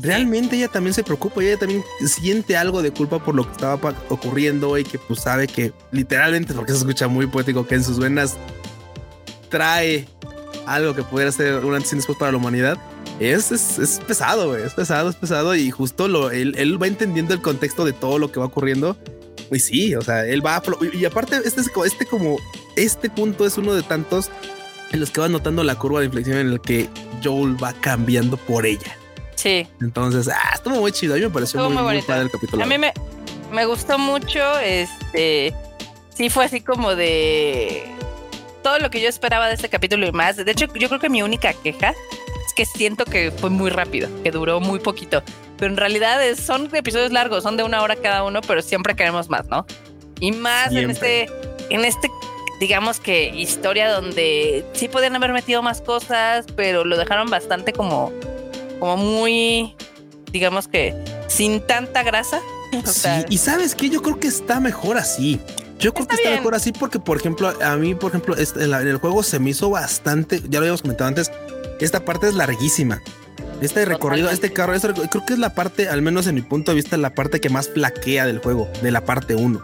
realmente 0.01 0.57
ella 0.57 0.69
también 0.69 0.95
se 0.95 1.03
preocupa 1.03 1.43
y 1.43 1.49
ella 1.49 1.59
también 1.59 1.83
siente 2.07 2.57
algo 2.57 2.83
de 2.83 2.91
culpa 2.91 3.19
por 3.19 3.35
lo 3.35 3.45
que 3.45 3.53
estaba 3.53 3.75
ocurriendo 4.09 4.77
y 4.79 4.85
que 4.85 4.99
pues 4.99 5.21
sabe 5.21 5.47
que 5.47 5.73
literalmente, 5.93 6.55
porque 6.55 6.73
se 6.73 6.79
escucha 6.79 7.09
muy 7.09 7.27
poético, 7.27 7.67
que 7.67 7.77
en 7.77 7.85
sus 7.85 7.99
venas 7.99 8.37
trae 9.49 10.07
algo 10.67 10.95
que 10.95 11.03
pudiera 11.03 11.33
ser 11.33 11.65
un 11.65 11.75
antes 11.75 11.93
y 11.93 11.97
después 11.97 12.19
para 12.19 12.33
la 12.33 12.39
humanidad. 12.39 12.79
Es, 13.21 13.51
es, 13.51 14.01
pesado, 14.07 14.57
es 14.57 14.75
pesado, 14.75 15.11
es 15.11 15.17
pesado 15.17 15.57
y 15.57 15.71
justo 15.71 16.07
lo, 16.07 16.31
él, 16.31 16.81
va 16.81 16.87
entendiendo 16.87 17.35
el 17.35 17.43
contexto 17.43 17.85
de 17.85 17.93
todo 17.93 18.19
lo 18.19 18.31
que 18.31 18.39
va 18.39 18.47
ocurriendo. 18.47 18.97
Y 19.51 19.59
sí, 19.61 19.95
o 19.95 20.03
sea, 20.03 20.27
él 20.27 20.45
va 20.45 20.63
y, 20.93 21.05
aparte 21.07 21.41
este, 21.45 21.63
este 21.63 22.07
como 22.07 22.37
este 22.77 23.09
punto 23.09 23.47
es 23.47 23.57
uno 23.57 23.73
de 23.73 23.83
tantos 23.83 24.31
en 24.93 25.01
los 25.01 25.11
que 25.11 25.23
va 25.23 25.29
notando 25.29 25.65
la 25.65 25.75
curva 25.75 26.01
de 26.01 26.07
inflexión 26.07 26.37
en 26.37 26.49
el 26.49 26.61
que 26.61 26.89
Joel 27.25 27.63
va 27.63 27.73
cambiando 27.73 28.37
por 28.37 28.67
ella. 28.67 28.98
Sí. 29.39 29.69
Entonces, 29.81 30.27
ah, 30.27 30.51
estuvo 30.53 30.81
muy 30.81 30.91
chido. 30.91 31.15
A 31.15 31.17
mí 31.17 31.23
me 31.23 31.31
pareció 31.31 31.71
muy, 31.71 32.03
padre 32.03 32.23
el 32.23 32.31
capítulo. 32.31 32.65
A 32.65 32.67
mí 32.67 32.77
me, 32.77 32.93
me 33.53 33.67
gustó 33.67 33.97
mucho. 33.97 34.59
Este 34.59 35.55
sí 36.13 36.29
fue 36.29 36.45
así 36.45 36.61
como 36.61 36.97
de 36.97 37.85
todo 38.65 38.81
lo 38.81 38.91
que 38.91 39.01
yo 39.01 39.09
esperaba 39.09 39.47
de 39.47 39.55
este 39.55 39.69
capítulo 39.69 40.09
y 40.09 40.11
más. 40.11 40.37
De 40.37 40.51
hecho, 40.51 40.67
yo 40.75 40.89
creo 40.89 40.99
que 40.99 41.09
mi 41.09 41.23
única 41.23 41.53
queja 41.53 41.95
es 42.45 42.53
que 42.53 42.67
siento 42.67 43.05
que 43.05 43.31
fue 43.31 43.49
muy 43.49 43.71
rápido, 43.71 44.09
que 44.25 44.33
duró 44.33 44.59
muy 44.59 44.81
poquito. 44.81 45.23
Pero 45.57 45.71
en 45.71 45.77
realidad 45.77 46.21
son 46.35 46.69
episodios 46.75 47.13
largos, 47.13 47.45
son 47.45 47.57
de 47.57 47.63
una 47.63 47.81
hora 47.81 47.95
cada 47.95 48.25
uno, 48.25 48.41
pero 48.41 48.61
siempre 48.61 48.97
queremos 48.97 49.29
más, 49.29 49.47
¿no? 49.47 49.67
Y 50.19 50.33
más 50.33 50.73
en 50.73 50.91
este, 50.91 51.31
en 51.71 51.85
este, 51.85 52.11
digamos 52.59 52.99
que 52.99 53.29
historia 53.29 53.89
donde 53.93 54.65
sí 54.73 54.89
podían 54.89 55.15
haber 55.15 55.33
metido 55.33 55.63
más 55.63 55.81
cosas, 55.81 56.45
pero 56.57 56.85
lo 56.85 56.97
dejaron 56.97 57.31
bastante 57.31 57.73
como 57.73 58.13
como 58.79 58.97
muy, 58.97 59.75
digamos 60.33 60.69
que 60.69 60.95
sin 61.29 61.61
tanta 61.67 62.03
grasa. 62.03 62.41
sí, 62.85 63.09
y 63.29 63.39
sabes 63.39 63.75
que 63.75 63.89
yo 63.89 64.03
creo 64.03 64.19
que 64.19 64.29
está 64.29 64.61
mejor 64.61 64.99
así. 64.99 65.41
Yo 65.79 65.95
creo 65.95 66.09
que 66.09 66.17
está 66.17 66.31
mejor 66.31 66.55
así 66.55 66.73
porque, 66.73 66.99
por 66.99 67.19
ejemplo, 67.19 67.55
a 67.63 67.77
mí, 67.77 67.95
por 67.95 68.11
ejemplo, 68.11 68.35
en, 68.37 68.89
el 68.89 68.97
juego 68.97 69.23
se 69.23 69.39
me 69.39 69.51
hizo 69.51 69.71
bastante, 69.71 70.41
ya 70.49 70.59
lo 70.59 70.65
habíamos 70.65 70.83
comentado 70.83 71.07
antes, 71.07 71.31
esta 71.81 72.05
parte 72.05 72.29
es 72.29 72.35
larguísima. 72.35 73.01
Este 73.61 73.85
recorrido, 73.85 74.31
este 74.31 74.53
carro, 74.53 74.73
creo 74.81 75.27
que 75.27 75.33
es 75.33 75.39
la 75.39 75.55
parte, 75.55 75.89
al 75.89 76.03
menos 76.03 76.27
en 76.27 76.35
mi 76.35 76.43
punto 76.43 76.73
de 76.73 76.77
vista, 76.77 76.97
la 76.97 77.15
parte 77.15 77.41
que 77.41 77.49
más 77.49 77.69
flaquea 77.69 78.27
del 78.27 78.39
juego, 78.39 78.69
de 78.83 78.91
la 78.91 79.05
parte 79.05 79.35
1. 79.35 79.61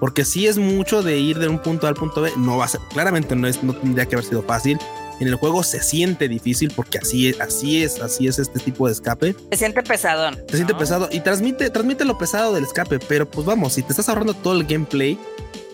Porque 0.00 0.24
si 0.24 0.46
es 0.46 0.58
mucho 0.58 1.02
de 1.02 1.18
ir 1.18 1.38
de 1.38 1.48
un 1.48 1.58
punto 1.58 1.86
A 1.86 1.90
al 1.90 1.94
punto 1.94 2.22
B, 2.22 2.32
no 2.36 2.56
va 2.56 2.64
a 2.64 2.68
ser, 2.68 2.80
claramente 2.90 3.36
no, 3.36 3.46
es, 3.46 3.62
no 3.62 3.74
tendría 3.74 4.06
que 4.06 4.16
haber 4.16 4.26
sido 4.26 4.42
fácil 4.42 4.78
en 5.22 5.28
el 5.28 5.36
juego 5.36 5.62
se 5.62 5.80
siente 5.80 6.28
difícil 6.28 6.72
porque 6.74 6.98
así 6.98 7.28
es, 7.28 7.40
así 7.40 7.82
es, 7.82 8.00
así 8.00 8.26
es 8.26 8.38
este 8.38 8.58
tipo 8.58 8.86
de 8.86 8.92
escape. 8.92 9.34
Se 9.50 9.56
siente 9.56 9.82
pesadón. 9.82 10.36
Se 10.48 10.56
siente 10.56 10.74
pesado 10.74 11.08
y 11.10 11.20
transmite, 11.20 11.70
transmite 11.70 12.04
lo 12.04 12.18
pesado 12.18 12.52
del 12.52 12.64
escape, 12.64 12.98
pero 12.98 13.30
pues 13.30 13.46
vamos, 13.46 13.74
si 13.74 13.82
te 13.82 13.92
estás 13.92 14.08
ahorrando 14.08 14.34
todo 14.34 14.54
el 14.54 14.66
gameplay, 14.66 15.18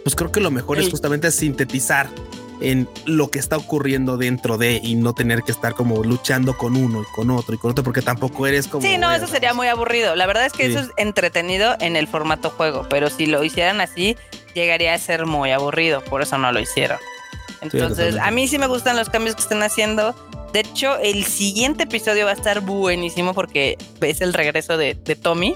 pues 0.04 0.14
creo 0.14 0.30
que 0.30 0.40
lo 0.40 0.50
mejor 0.50 0.78
es 0.78 0.90
justamente 0.90 1.30
sintetizar 1.30 2.08
en 2.60 2.88
lo 3.06 3.30
que 3.30 3.38
está 3.38 3.56
ocurriendo 3.56 4.16
dentro 4.16 4.58
de 4.58 4.80
y 4.82 4.96
no 4.96 5.14
tener 5.14 5.42
que 5.42 5.52
estar 5.52 5.74
como 5.74 6.02
luchando 6.02 6.56
con 6.56 6.76
uno 6.76 7.02
y 7.02 7.14
con 7.14 7.30
otro 7.30 7.54
y 7.54 7.58
con 7.58 7.70
otro 7.70 7.84
porque 7.84 8.02
tampoco 8.02 8.46
eres 8.46 8.66
como 8.66 8.82
Sí, 8.82 8.98
no, 8.98 9.12
eso 9.12 9.26
sería 9.26 9.54
muy 9.54 9.68
aburrido. 9.68 10.16
La 10.16 10.26
verdad 10.26 10.44
es 10.44 10.52
que 10.52 10.66
eso 10.66 10.80
es 10.80 10.88
entretenido 10.96 11.76
en 11.80 11.96
el 11.96 12.08
formato 12.08 12.50
juego, 12.50 12.86
pero 12.90 13.10
si 13.10 13.26
lo 13.26 13.42
hicieran 13.44 13.80
así 13.80 14.16
llegaría 14.54 14.92
a 14.92 14.98
ser 14.98 15.24
muy 15.24 15.52
aburrido, 15.52 16.02
por 16.02 16.20
eso 16.20 16.36
no 16.36 16.52
lo 16.52 16.60
hicieron. 16.60 16.98
Entonces, 17.60 18.16
a 18.20 18.30
mí 18.30 18.48
sí 18.48 18.58
me 18.58 18.66
gustan 18.66 18.96
los 18.96 19.08
cambios 19.08 19.36
que 19.36 19.42
están 19.42 19.62
haciendo. 19.62 20.14
De 20.52 20.60
hecho, 20.60 20.96
el 20.98 21.24
siguiente 21.24 21.84
episodio 21.84 22.24
va 22.24 22.30
a 22.30 22.34
estar 22.34 22.60
buenísimo 22.60 23.34
porque 23.34 23.76
es 24.00 24.20
el 24.20 24.32
regreso 24.32 24.76
de, 24.76 24.94
Tommy. 24.94 25.54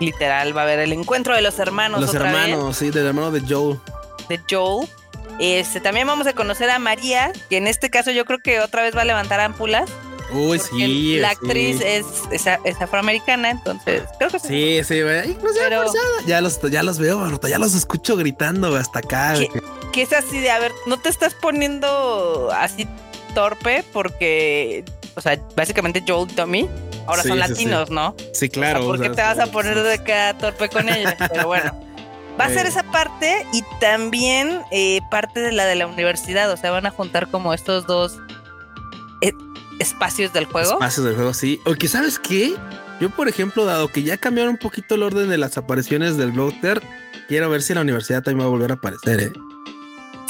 Literal, 0.00 0.56
va 0.56 0.62
a 0.62 0.64
haber 0.64 0.80
el 0.80 0.92
encuentro 0.92 1.34
de 1.34 1.42
los 1.42 1.58
hermanos. 1.58 2.00
Los 2.00 2.14
hermanos, 2.14 2.76
sí, 2.76 2.90
del 2.90 3.06
hermano 3.06 3.30
de 3.30 3.40
Joel. 3.40 3.78
De 4.28 4.40
Joel. 4.50 4.88
Este, 5.38 5.80
también 5.80 6.06
vamos 6.06 6.26
a 6.26 6.34
conocer 6.34 6.70
a 6.70 6.78
María, 6.78 7.32
que 7.48 7.56
en 7.56 7.66
este 7.66 7.90
caso 7.90 8.10
yo 8.10 8.24
creo 8.24 8.38
que 8.38 8.60
otra 8.60 8.82
vez 8.82 8.96
va 8.96 9.02
a 9.02 9.04
levantar 9.04 9.40
ámpulas. 9.40 9.90
Uy, 10.32 10.58
sí. 10.58 11.18
La 11.18 11.30
actriz 11.30 11.80
es, 11.80 12.06
es, 12.30 12.80
afroamericana, 12.80 13.50
entonces 13.50 14.02
creo 14.18 14.30
que 14.30 14.38
sí. 14.38 14.82
Sí, 14.82 14.84
sí, 14.84 15.00
Ya 16.26 16.40
los, 16.40 16.60
ya 16.70 16.82
los 16.82 16.98
veo, 16.98 17.40
ya 17.48 17.58
los 17.58 17.74
escucho 17.74 18.16
gritando 18.16 18.74
hasta 18.76 19.00
acá. 19.00 19.34
Que, 19.34 19.62
es 20.00 20.14
así 20.14 20.40
de, 20.40 20.50
a 20.50 20.58
ver, 20.58 20.72
no 20.86 20.98
te 20.98 21.10
estás 21.10 21.34
poniendo 21.34 22.50
así 22.52 22.88
torpe 23.34 23.84
porque, 23.92 24.84
o 25.14 25.20
sea, 25.20 25.38
básicamente 25.54 26.02
Joel 26.08 26.30
y 26.30 26.34
Tommy 26.34 26.70
ahora 27.06 27.22
son 27.22 27.38
latinos, 27.38 27.90
¿no? 27.90 28.14
Sí, 28.32 28.48
claro. 28.48 28.86
¿Por 28.86 29.00
qué 29.00 29.10
te 29.10 29.22
vas 29.22 29.38
a 29.38 29.46
poner 29.46 29.80
de 29.82 29.94
acá 29.94 30.36
torpe 30.38 30.68
con 30.68 30.88
ella? 30.88 31.16
Pero 31.30 31.46
bueno. 31.46 31.78
Va 32.40 32.46
a 32.46 32.48
ser 32.48 32.64
esa 32.64 32.82
parte 32.84 33.46
y 33.52 33.62
también 33.78 34.62
eh, 34.70 35.00
parte 35.10 35.40
de 35.40 35.52
la 35.52 35.66
de 35.66 35.74
la 35.74 35.86
universidad, 35.86 36.50
o 36.50 36.56
sea, 36.56 36.70
van 36.70 36.86
a 36.86 36.90
juntar 36.90 37.28
como 37.30 37.52
estos 37.52 37.86
dos 37.86 38.18
eh, 39.20 39.32
espacios 39.78 40.32
del 40.32 40.46
juego. 40.46 40.72
Espacios 40.72 41.04
del 41.04 41.14
juego, 41.14 41.34
sí. 41.34 41.60
O 41.66 41.74
que 41.74 41.88
sabes 41.88 42.18
qué, 42.18 42.54
yo 43.00 43.10
por 43.10 43.28
ejemplo, 43.28 43.66
dado 43.66 43.88
que 43.88 44.02
ya 44.02 44.16
cambiaron 44.16 44.52
un 44.52 44.58
poquito 44.58 44.94
el 44.94 45.02
orden 45.02 45.28
de 45.28 45.36
las 45.36 45.58
apariciones 45.58 46.16
del 46.16 46.32
Blotter, 46.32 46.82
quiero 47.28 47.50
ver 47.50 47.60
si 47.60 47.74
la 47.74 47.82
universidad 47.82 48.22
también 48.22 48.40
va 48.40 48.48
a 48.48 48.50
volver 48.50 48.70
a 48.70 48.74
aparecer, 48.74 49.20
¿eh? 49.20 49.32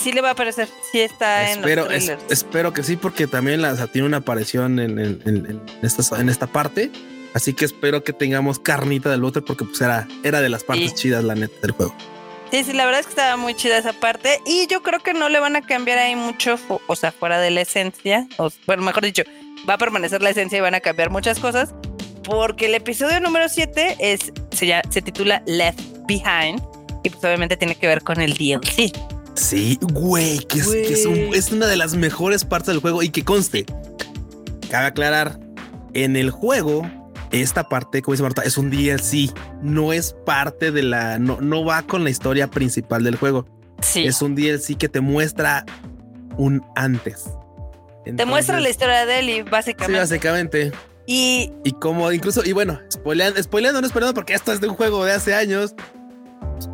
Sí 0.02 0.12
le 0.12 0.20
va 0.20 0.30
a 0.30 0.32
aparecer, 0.32 0.68
sí 0.90 1.00
está 1.00 1.52
en 1.52 1.62
los 1.62 2.08
espero 2.28 2.72
que 2.72 2.82
sí, 2.82 2.96
porque 2.96 3.28
también 3.28 3.62
la, 3.62 3.86
tiene 3.86 4.08
una 4.08 4.16
aparición 4.16 4.80
en, 4.80 4.98
en, 4.98 5.62
esta, 5.82 6.20
en 6.20 6.28
esta 6.28 6.48
parte. 6.48 6.90
Así 7.34 7.54
que 7.54 7.64
espero 7.64 8.02
que 8.02 8.12
tengamos 8.12 8.58
carnita 8.58 9.10
del 9.10 9.20
Blotter 9.20 9.44
porque 9.44 9.64
pues 9.64 9.80
era, 9.80 10.08
era 10.24 10.40
de 10.40 10.48
las 10.48 10.64
partes 10.64 10.94
chidas, 10.94 11.22
la 11.22 11.36
neta, 11.36 11.54
del 11.62 11.70
juego. 11.70 11.94
Sí, 12.50 12.64
sí, 12.64 12.72
la 12.72 12.84
verdad 12.84 13.00
es 13.00 13.06
que 13.06 13.12
estaba 13.12 13.36
muy 13.36 13.54
chida 13.54 13.78
esa 13.78 13.92
parte. 13.92 14.40
Y 14.44 14.66
yo 14.66 14.82
creo 14.82 14.98
que 14.98 15.14
no 15.14 15.28
le 15.28 15.38
van 15.38 15.54
a 15.54 15.62
cambiar 15.62 15.98
ahí 15.98 16.16
mucho, 16.16 16.58
o 16.86 16.96
sea, 16.96 17.12
fuera 17.12 17.40
de 17.40 17.50
la 17.50 17.62
esencia. 17.62 18.26
O, 18.38 18.50
bueno, 18.66 18.82
mejor 18.82 19.04
dicho, 19.04 19.22
va 19.68 19.74
a 19.74 19.78
permanecer 19.78 20.20
la 20.20 20.30
esencia 20.30 20.58
y 20.58 20.60
van 20.60 20.74
a 20.74 20.80
cambiar 20.80 21.10
muchas 21.10 21.38
cosas. 21.38 21.72
Porque 22.24 22.66
el 22.66 22.74
episodio 22.74 23.20
número 23.20 23.48
7 23.48 23.96
es, 24.00 24.32
se, 24.50 24.82
se 24.90 25.00
titula 25.00 25.42
Left 25.46 25.80
Behind. 26.06 26.60
Y 27.04 27.08
pues 27.08 27.24
obviamente 27.24 27.56
tiene 27.56 27.76
que 27.76 27.86
ver 27.86 28.02
con 28.02 28.20
el 28.20 28.34
DLC. 28.34 28.92
Sí, 29.42 29.78
güey, 29.80 30.38
que, 30.38 30.60
es, 30.60 30.68
es, 30.68 31.50
una 31.50 31.66
de 31.66 31.76
las 31.76 31.96
mejores 31.96 32.44
partes 32.44 32.68
del 32.68 32.78
juego. 32.78 33.02
Y 33.02 33.10
que 33.10 33.24
conste, 33.24 33.66
cabe 34.70 34.86
aclarar, 34.86 35.40
en 35.94 36.16
el 36.16 36.30
juego 36.30 36.88
esta 37.32 37.68
parte, 37.68 38.02
como 38.02 38.12
dice 38.12 38.22
Marta, 38.22 38.42
es 38.42 38.56
un 38.56 38.70
DLC, 38.70 39.32
no 39.62 39.92
es 39.92 40.14
parte 40.24 40.70
de 40.70 40.84
la, 40.84 41.18
no, 41.18 41.40
no 41.40 41.64
va 41.64 41.82
con 41.82 42.04
la 42.04 42.10
historia 42.10 42.48
principal 42.48 43.02
del 43.02 43.16
juego. 43.16 43.46
Sí. 43.80 44.04
Es 44.04 44.22
un 44.22 44.36
DLC 44.36 44.76
que 44.78 44.88
te 44.88 45.00
muestra 45.00 45.64
un 46.36 46.64
antes. 46.76 47.24
te 48.04 48.24
muestra 48.24 48.60
la 48.60 48.70
historia 48.70 49.06
de 49.06 49.18
Ellie, 49.18 49.42
básicamente. 49.42 49.94
Sí, 49.94 49.98
básicamente. 49.98 50.72
Y, 51.06 51.50
y 51.64 51.72
como 51.72 52.12
incluso, 52.12 52.44
y 52.44 52.52
bueno, 52.52 52.80
spoileando, 52.92 53.42
spoileando 53.42 53.80
no 53.80 53.86
esperando 53.88 54.14
porque 54.14 54.34
esto 54.34 54.52
es 54.52 54.60
de 54.60 54.68
un 54.68 54.76
juego 54.76 55.04
de 55.04 55.12
hace 55.12 55.34
años. 55.34 55.74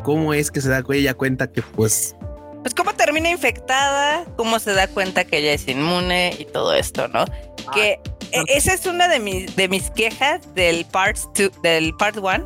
¿Cómo 0.03 0.35
es 0.35 0.51
que 0.51 0.61
se 0.61 0.69
da 0.69 0.83
ella 0.91 1.15
cuenta 1.15 1.51
que 1.51 1.63
pues... 1.63 2.15
Pues 2.61 2.73
cómo 2.73 2.93
termina 2.93 3.29
infectada, 3.29 4.25
cómo 4.35 4.59
se 4.59 4.73
da 4.73 4.87
cuenta 4.87 5.23
que 5.23 5.37
ella 5.37 5.53
es 5.53 5.67
inmune 5.67 6.35
y 6.37 6.45
todo 6.45 6.73
esto, 6.73 7.07
¿no? 7.07 7.25
Que 7.73 7.99
e, 8.31 8.43
esa 8.47 8.73
es 8.73 8.85
una 8.85 9.07
de 9.07 9.19
mis, 9.19 9.55
de 9.55 9.67
mis 9.67 9.89
quejas 9.91 10.41
del 10.55 10.85
part 10.85 11.17
del 11.63 11.93
part 11.95 12.17
1, 12.17 12.45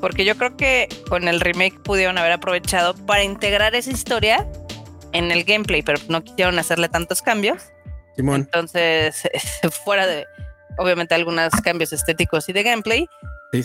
porque 0.00 0.24
yo 0.24 0.36
creo 0.36 0.56
que 0.56 0.88
con 1.08 1.28
el 1.28 1.40
remake 1.40 1.78
pudieron 1.82 2.18
haber 2.18 2.32
aprovechado 2.32 2.94
para 2.94 3.22
integrar 3.22 3.74
esa 3.74 3.90
historia 3.90 4.46
en 5.12 5.30
el 5.30 5.44
gameplay, 5.44 5.82
pero 5.82 5.98
no 6.08 6.22
quisieron 6.22 6.58
hacerle 6.58 6.88
tantos 6.88 7.22
cambios. 7.22 7.62
Simón. 8.16 8.42
Entonces, 8.42 9.28
fuera 9.84 10.06
de, 10.06 10.26
obviamente, 10.78 11.14
algunos 11.14 11.52
cambios 11.62 11.92
estéticos 11.92 12.48
y 12.48 12.52
de 12.52 12.62
gameplay. 12.62 13.08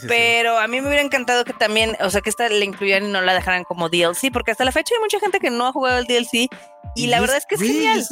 Pero 0.07 0.57
a 0.57 0.67
mí 0.67 0.81
me 0.81 0.87
hubiera 0.87 1.03
encantado 1.03 1.45
que 1.45 1.53
también, 1.53 1.95
o 2.01 2.09
sea, 2.09 2.21
que 2.21 2.29
esta 2.29 2.49
la 2.49 2.65
incluyeran 2.65 3.07
y 3.07 3.11
no 3.11 3.21
la 3.21 3.33
dejaran 3.33 3.63
como 3.63 3.89
DLC, 3.89 4.31
porque 4.33 4.51
hasta 4.51 4.65
la 4.65 4.71
fecha 4.71 4.95
hay 4.95 5.01
mucha 5.01 5.19
gente 5.19 5.39
que 5.39 5.49
no 5.49 5.67
ha 5.67 5.71
jugado 5.71 5.99
el 5.99 6.05
DLC 6.05 6.49
y, 6.95 7.07
la 7.07 7.19
verdad 7.19 7.37
es 7.37 7.45
que 7.45 7.55
es 7.55 7.61
genial 7.61 8.05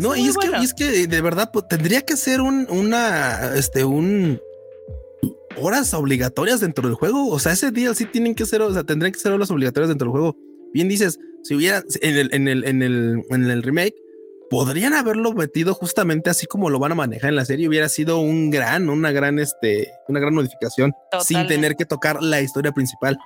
no, 0.00 0.16
y 0.16 0.28
es, 0.28 0.36
que, 0.36 0.48
y 0.60 0.64
es 0.64 0.74
que 0.74 1.06
de 1.06 1.20
verdad 1.20 1.50
pues, 1.52 1.68
tendría 1.68 2.02
que 2.02 2.16
ser 2.16 2.40
un, 2.40 2.66
una, 2.70 3.54
este, 3.54 3.84
un 3.84 4.40
horas 5.56 5.94
obligatorias 5.94 6.60
dentro 6.60 6.86
del 6.88 6.96
juego. 6.96 7.28
O 7.28 7.38
sea, 7.38 7.52
ese 7.52 7.70
sí 7.94 8.04
tienen 8.06 8.34
que 8.34 8.44
ser, 8.46 8.62
o 8.62 8.72
sea, 8.72 8.84
tendrían 8.84 9.12
que 9.12 9.18
ser 9.18 9.32
horas 9.32 9.50
obligatorias 9.50 9.88
dentro 9.88 10.06
del 10.06 10.12
juego. 10.12 10.36
Bien 10.72 10.88
dices, 10.88 11.18
si 11.42 11.54
hubiera 11.54 11.82
en 12.00 12.16
el, 12.16 12.34
en 12.34 12.48
el, 12.48 12.64
en 12.64 12.82
el, 12.82 13.22
en 13.30 13.50
el 13.50 13.62
remake, 13.62 13.94
podrían 14.50 14.94
haberlo 14.94 15.32
metido 15.32 15.74
justamente 15.74 16.30
así 16.30 16.46
como 16.46 16.70
lo 16.70 16.78
van 16.78 16.92
a 16.92 16.96
manejar 16.96 17.30
en 17.30 17.36
la 17.36 17.44
serie. 17.44 17.68
Hubiera 17.68 17.88
sido 17.88 18.18
un 18.18 18.50
gran, 18.50 18.88
una 18.88 19.12
gran, 19.12 19.38
este, 19.38 19.92
una 20.08 20.20
gran 20.20 20.34
modificación 20.34 20.92
sin 21.22 21.46
tener 21.46 21.76
que 21.76 21.84
tocar 21.84 22.22
la 22.22 22.40
historia 22.40 22.72
principal. 22.72 23.18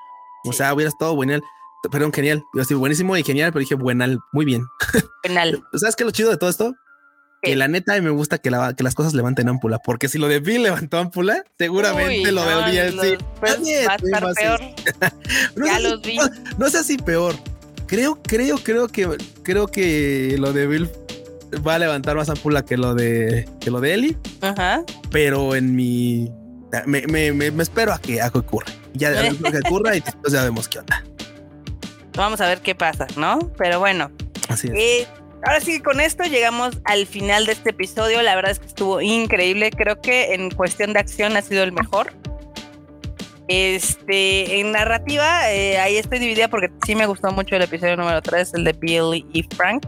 O 0.45 0.53
sea, 0.53 0.73
hubiera 0.75 0.89
estado 0.89 1.19
genial. 1.19 1.43
Perdón, 1.91 2.13
genial. 2.13 2.43
A 2.55 2.59
decir 2.59 2.77
buenísimo 2.77 3.17
y 3.17 3.23
genial, 3.23 3.53
pero 3.53 3.61
dije 3.61 3.75
buenal, 3.75 4.19
muy 4.33 4.45
bien. 4.45 4.67
Buenal. 5.25 5.63
¿Sabes 5.75 5.97
qué 5.97 6.03
es 6.03 6.07
lo 6.07 6.11
chido 6.13 6.31
de 6.31 6.37
todo 6.37 6.51
esto? 6.51 6.75
Que 7.43 7.57
la 7.57 7.69
neta 7.69 7.99
me 8.03 8.11
gusta 8.11 8.37
que, 8.37 8.51
la, 8.51 8.75
que 8.75 8.83
las 8.83 8.95
cosas 8.95 9.15
levanten 9.15 9.49
ámpula, 9.49 9.79
porque 9.79 10.09
si 10.09 10.19
lo 10.19 10.29
de 10.29 10.41
Bill 10.41 10.63
levantó 10.63 10.99
ámpula, 10.99 11.43
seguramente 11.59 12.33
lo 12.33 12.43
de. 12.45 13.19
Pues, 13.41 13.59
va 13.89 13.93
a 13.93 13.97
estar 13.97 14.35
peor. 14.35 14.61
no 15.57 15.67
ya 15.67 15.81
los 15.81 16.03
vi. 16.03 16.19
No, 16.59 16.69
sé 16.69 16.85
si 16.85 16.99
peor. 16.99 17.35
Creo, 17.87 18.21
creo, 18.23 18.59
creo 18.59 18.89
que 18.89 19.17
creo 19.43 19.69
que 19.69 20.37
lo 20.39 20.53
de 20.53 20.67
Bill 20.67 20.91
va 21.67 21.75
a 21.75 21.79
levantar 21.79 22.17
más 22.17 22.29
ámpula 22.29 22.65
que 22.65 22.77
lo 22.77 22.95
de 22.95 23.49
que 23.61 23.71
lo 23.71 23.81
de 23.81 23.95
Ellie. 23.95 24.19
Ajá. 24.41 24.83
Pero 25.11 25.55
en 25.55 25.75
mi 25.75 26.31
me, 26.87 27.03
me, 27.07 27.33
me, 27.33 27.63
espero 27.63 27.93
a 27.93 27.99
que, 27.99 28.23
a 28.23 28.31
que 28.31 28.39
ocurra. 28.39 28.67
Ya 28.95 29.13
que 29.31 29.59
ocurra 29.67 29.97
y 29.97 30.01
después 30.01 30.33
ya 30.33 30.45
vemos 30.45 30.69
qué 30.69 30.79
onda. 30.79 31.05
Vamos 32.17 32.41
a 32.41 32.47
ver 32.47 32.61
qué 32.61 32.75
pasa, 32.75 33.07
¿no? 33.17 33.39
Pero 33.57 33.79
bueno. 33.79 34.11
Así 34.49 34.69
es. 34.69 34.75
Eh, 34.77 35.07
ahora 35.45 35.61
sí, 35.61 35.81
con 35.81 36.01
esto 36.01 36.25
llegamos 36.25 36.79
al 36.85 37.07
final 37.07 37.47
de 37.47 37.53
este 37.53 37.71
episodio. 37.71 38.23
La 38.23 38.35
verdad 38.35 38.53
es 38.53 38.59
que 38.59 38.67
estuvo 38.67 39.01
increíble. 39.01 39.71
Creo 39.71 40.01
que 40.01 40.35
en 40.35 40.51
cuestión 40.51 40.93
de 40.93 41.01
acción 41.01 41.37
ha 41.37 41.43
sido 41.43 41.63
el 41.63 41.73
mejor. 41.73 42.13
Este, 43.49 44.61
en 44.61 44.71
narrativa, 44.71 45.51
eh, 45.53 45.79
ahí 45.79 45.97
estoy 45.97 46.21
dividida 46.21 46.47
porque 46.47 46.71
sí 46.87 46.95
me 46.95 47.07
gustó 47.07 47.33
mucho 47.33 47.57
el 47.57 47.63
episodio 47.63 47.97
número 47.97 48.23
3, 48.23 48.55
el 48.55 48.65
de 48.65 48.73
Bill 48.75 49.27
y 49.33 49.43
Frank. 49.57 49.87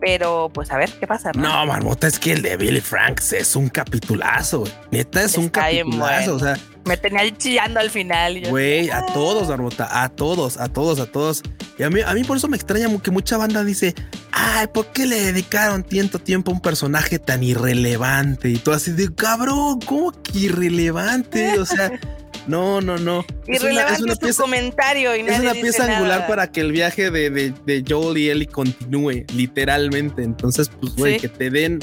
Pero 0.00 0.50
pues 0.52 0.70
a 0.70 0.76
ver 0.76 0.90
qué 1.00 1.06
pasa. 1.06 1.32
No, 1.32 1.42
no 1.42 1.66
Marmota, 1.66 2.06
es 2.06 2.18
que 2.18 2.32
el 2.32 2.42
de 2.42 2.56
Billy 2.56 2.80
Franks 2.80 3.32
es 3.32 3.56
un 3.56 3.68
capitulazo. 3.68 4.64
Neta, 4.90 5.22
es 5.22 5.36
un 5.38 5.48
capitulazo. 5.48 6.36
O 6.36 6.38
sea, 6.38 6.56
me 6.84 6.96
tenía 6.96 7.36
chillando 7.36 7.80
al 7.80 7.90
final. 7.90 8.42
Güey, 8.48 8.90
a 8.90 9.04
todos, 9.06 9.48
Marmota, 9.48 10.02
a 10.02 10.08
todos, 10.08 10.58
a 10.58 10.68
todos, 10.68 11.00
a 11.00 11.06
todos. 11.06 11.42
Y 11.78 11.82
a 11.82 11.90
mí, 11.90 12.00
a 12.00 12.14
mí 12.14 12.24
por 12.24 12.36
eso 12.36 12.48
me 12.48 12.56
extraña 12.56 12.88
que 13.02 13.10
mucha 13.10 13.36
banda 13.36 13.64
dice, 13.64 13.94
ay, 14.32 14.66
¿por 14.68 14.86
qué 14.92 15.06
le 15.06 15.20
dedicaron 15.20 15.82
tanto 15.82 16.18
tiempo 16.18 16.50
a 16.50 16.54
un 16.54 16.60
personaje 16.60 17.18
tan 17.18 17.42
irrelevante? 17.42 18.48
Y 18.48 18.58
todo 18.58 18.74
así 18.74 18.92
de, 18.92 19.14
cabrón, 19.14 19.80
¿cómo 19.80 20.12
que 20.22 20.38
irrelevante? 20.38 21.58
O 21.58 21.66
sea... 21.66 21.90
No, 22.46 22.80
no, 22.80 22.98
no. 22.98 23.24
Irrelevante 23.46 23.94
es 23.94 24.00
una, 24.00 24.16
pieza, 24.16 24.42
comentario 24.42 25.16
y 25.16 25.20
Es 25.20 25.40
una 25.40 25.52
pieza 25.52 25.84
angular 25.84 26.26
para 26.26 26.50
que 26.50 26.60
el 26.60 26.72
viaje 26.72 27.10
de, 27.10 27.30
de, 27.30 27.84
Joel 27.86 28.18
y 28.18 28.30
Ellie 28.30 28.46
continúe, 28.46 29.24
literalmente. 29.34 30.22
Entonces, 30.22 30.70
pues, 30.80 30.94
güey, 30.94 31.18
que 31.18 31.28
te 31.28 31.50
den 31.50 31.80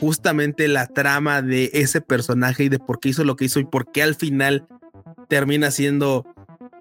justamente 0.00 0.68
la 0.68 0.86
trama 0.86 1.42
de 1.42 1.70
ese 1.72 2.00
personaje 2.00 2.64
y 2.64 2.68
de 2.68 2.78
por 2.78 3.00
qué 3.00 3.10
hizo 3.10 3.24
lo 3.24 3.36
que 3.36 3.46
hizo 3.46 3.60
y 3.60 3.64
por 3.64 3.90
qué 3.90 4.02
al 4.02 4.14
final 4.14 4.66
termina 5.28 5.70
siendo 5.70 6.26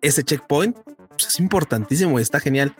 ese 0.01 0.23
checkpoint, 0.23 0.77
pues 1.09 1.27
es 1.27 1.39
importantísimo 1.39 2.19
y 2.19 2.21
está 2.21 2.39
genial. 2.39 2.75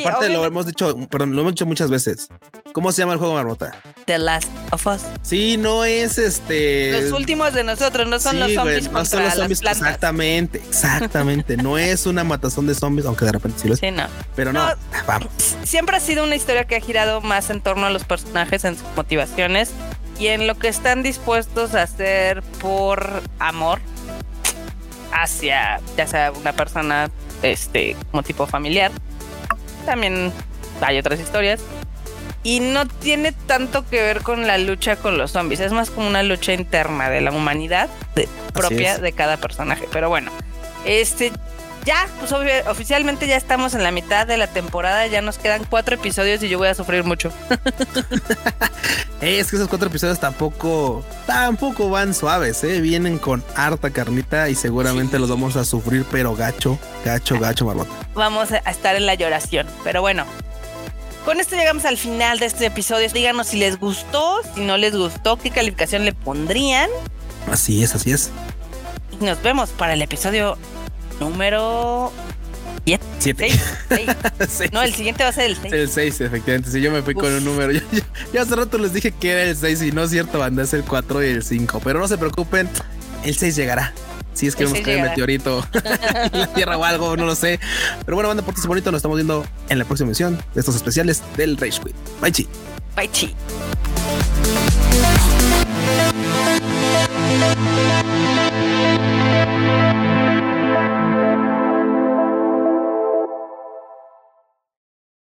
Aparte 0.00 0.28
lo 0.28 0.44
hemos 0.44 0.66
dicho, 0.66 0.96
perdón, 1.08 1.34
lo 1.34 1.42
hemos 1.42 1.52
dicho 1.52 1.66
muchas 1.66 1.90
veces. 1.90 2.28
¿Cómo 2.72 2.92
se 2.92 3.02
llama 3.02 3.14
el 3.14 3.18
juego 3.18 3.34
Marmota? 3.34 3.72
The 4.04 4.18
Last 4.18 4.48
of 4.70 4.86
Us. 4.86 5.02
Sí, 5.22 5.56
no 5.56 5.84
es 5.84 6.18
este. 6.18 6.92
Los 7.00 7.12
últimos 7.12 7.52
de 7.52 7.64
nosotros, 7.64 8.06
no 8.06 8.20
son 8.20 8.38
los 8.38 8.52
zombies. 8.52 8.90
no 8.90 9.04
son 9.04 9.24
los 9.24 9.34
zombies. 9.34 9.62
Exactamente, 9.62 10.58
exactamente. 10.58 11.56
no 11.56 11.78
es 11.78 12.06
una 12.06 12.22
matazón 12.22 12.66
de 12.66 12.74
zombies, 12.74 13.06
aunque 13.06 13.24
de 13.24 13.32
repente 13.32 13.58
sí 13.60 13.68
lo 13.68 13.74
es. 13.74 13.80
Sí, 13.80 13.90
no. 13.90 14.04
Pero 14.36 14.52
no, 14.52 14.68
vamos. 15.06 15.30
Siempre 15.64 15.96
ha 15.96 16.00
sido 16.00 16.24
una 16.24 16.36
historia 16.36 16.64
que 16.64 16.76
ha 16.76 16.80
girado 16.80 17.20
más 17.20 17.50
en 17.50 17.60
torno 17.60 17.86
a 17.86 17.90
los 17.90 18.04
personajes, 18.04 18.64
en 18.64 18.76
sus 18.76 18.86
motivaciones 18.94 19.72
y 20.18 20.28
en 20.28 20.46
lo 20.46 20.56
que 20.56 20.68
están 20.68 21.02
dispuestos 21.02 21.74
a 21.74 21.82
hacer 21.82 22.42
por 22.60 23.22
amor 23.38 23.80
hacia 25.12 25.80
ya 25.96 26.06
sea 26.06 26.30
una 26.30 26.52
persona 26.52 27.10
este 27.42 27.96
como 28.10 28.22
tipo 28.22 28.46
familiar 28.46 28.92
también 29.84 30.32
hay 30.82 30.98
otras 30.98 31.18
historias 31.18 31.60
y 32.42 32.60
no 32.60 32.86
tiene 32.86 33.32
tanto 33.32 33.86
que 33.88 34.02
ver 34.02 34.22
con 34.22 34.46
la 34.46 34.58
lucha 34.58 34.96
con 34.96 35.18
los 35.18 35.32
zombies, 35.32 35.60
es 35.60 35.72
más 35.72 35.90
como 35.90 36.06
una 36.06 36.22
lucha 36.22 36.52
interna 36.52 37.10
de 37.10 37.20
la 37.20 37.32
humanidad 37.32 37.88
propia 38.52 38.98
de 38.98 39.12
cada 39.12 39.36
personaje. 39.36 39.88
Pero 39.92 40.08
bueno, 40.08 40.30
este 40.84 41.32
ya, 41.84 42.06
pues 42.18 42.32
oficialmente 42.68 43.26
ya 43.26 43.36
estamos 43.36 43.74
en 43.74 43.82
la 43.82 43.90
mitad 43.90 44.26
de 44.26 44.36
la 44.36 44.46
temporada, 44.46 45.06
ya 45.06 45.22
nos 45.22 45.38
quedan 45.38 45.64
cuatro 45.64 45.94
episodios 45.94 46.42
y 46.42 46.48
yo 46.48 46.58
voy 46.58 46.68
a 46.68 46.74
sufrir 46.74 47.04
mucho. 47.04 47.32
es 49.20 49.50
que 49.50 49.56
esos 49.56 49.68
cuatro 49.68 49.88
episodios 49.88 50.20
tampoco, 50.20 51.02
tampoco 51.26 51.88
van 51.88 52.12
suaves, 52.12 52.62
¿eh? 52.64 52.80
vienen 52.80 53.18
con 53.18 53.42
harta 53.54 53.90
carnita 53.90 54.50
y 54.50 54.54
seguramente 54.54 55.18
los 55.18 55.30
vamos 55.30 55.56
a 55.56 55.64
sufrir, 55.64 56.04
pero 56.10 56.36
gacho, 56.36 56.78
gacho, 57.04 57.38
gacho, 57.38 57.64
marmota. 57.64 57.90
Vamos 58.14 58.52
a 58.52 58.58
estar 58.58 58.94
en 58.96 59.06
la 59.06 59.14
lloración, 59.14 59.66
pero 59.82 60.02
bueno. 60.02 60.26
Con 61.24 61.38
esto 61.38 61.56
llegamos 61.56 61.84
al 61.84 61.98
final 61.98 62.38
de 62.38 62.46
este 62.46 62.66
episodio. 62.66 63.08
Díganos 63.08 63.48
si 63.48 63.58
les 63.58 63.78
gustó, 63.78 64.40
si 64.54 64.62
no 64.62 64.76
les 64.76 64.96
gustó, 64.96 65.36
qué 65.36 65.50
calificación 65.50 66.04
le 66.04 66.12
pondrían. 66.12 66.88
Así 67.50 67.82
es, 67.82 67.94
así 67.94 68.12
es. 68.12 68.30
Y 69.20 69.24
nos 69.24 69.42
vemos 69.42 69.70
para 69.70 69.92
el 69.92 70.02
episodio 70.02 70.56
número 71.20 72.12
7. 73.18 73.48
No, 74.72 74.82
el 74.82 74.94
siguiente 74.94 75.22
va 75.22 75.30
a 75.30 75.32
ser 75.32 75.44
el 75.44 75.56
6. 75.56 75.72
El 75.72 75.88
6, 75.90 76.20
efectivamente. 76.22 76.70
Si 76.70 76.80
yo 76.80 76.90
me 76.90 77.02
fui 77.02 77.14
con 77.14 77.32
un 77.32 77.44
número. 77.44 77.72
Yo, 78.32 78.42
hace 78.42 78.56
rato 78.56 78.78
les 78.78 78.92
dije 78.92 79.12
que 79.12 79.32
era 79.32 79.42
el 79.42 79.56
6 79.56 79.82
y 79.82 79.92
no 79.92 80.04
es 80.04 80.10
cierto, 80.10 80.38
banda, 80.38 80.62
es 80.62 80.72
el 80.72 80.84
4 80.84 81.24
y 81.24 81.28
el 81.28 81.42
5. 81.42 81.80
Pero 81.84 81.98
no 81.98 82.08
se 82.08 82.16
preocupen, 82.16 82.68
el 83.24 83.36
6 83.36 83.56
llegará. 83.56 83.92
Si 84.34 84.46
es 84.46 84.56
que 84.56 84.64
nos 84.64 84.72
cae 84.74 84.96
un 84.96 85.02
meteorito 85.02 85.66
en 86.32 86.38
la 86.38 86.52
Tierra 86.54 86.78
o 86.78 86.84
algo, 86.84 87.16
no 87.16 87.26
lo 87.26 87.34
sé. 87.34 87.60
Pero 88.04 88.16
bueno, 88.16 88.28
banda, 88.28 88.42
por 88.42 88.54
es 88.54 88.66
bonito. 88.66 88.90
Nos 88.90 88.98
estamos 88.98 89.16
viendo 89.16 89.44
en 89.68 89.78
la 89.78 89.84
próxima 89.84 90.08
emisión 90.08 90.38
de 90.54 90.60
estos 90.60 90.76
especiales 90.76 91.22
del 91.36 91.56
Rage 91.56 91.80
Quit. 91.80 91.94
Bye, 92.20 92.32
chi. 92.32 92.48
Bye, 92.96 93.10
chi. 93.10 93.34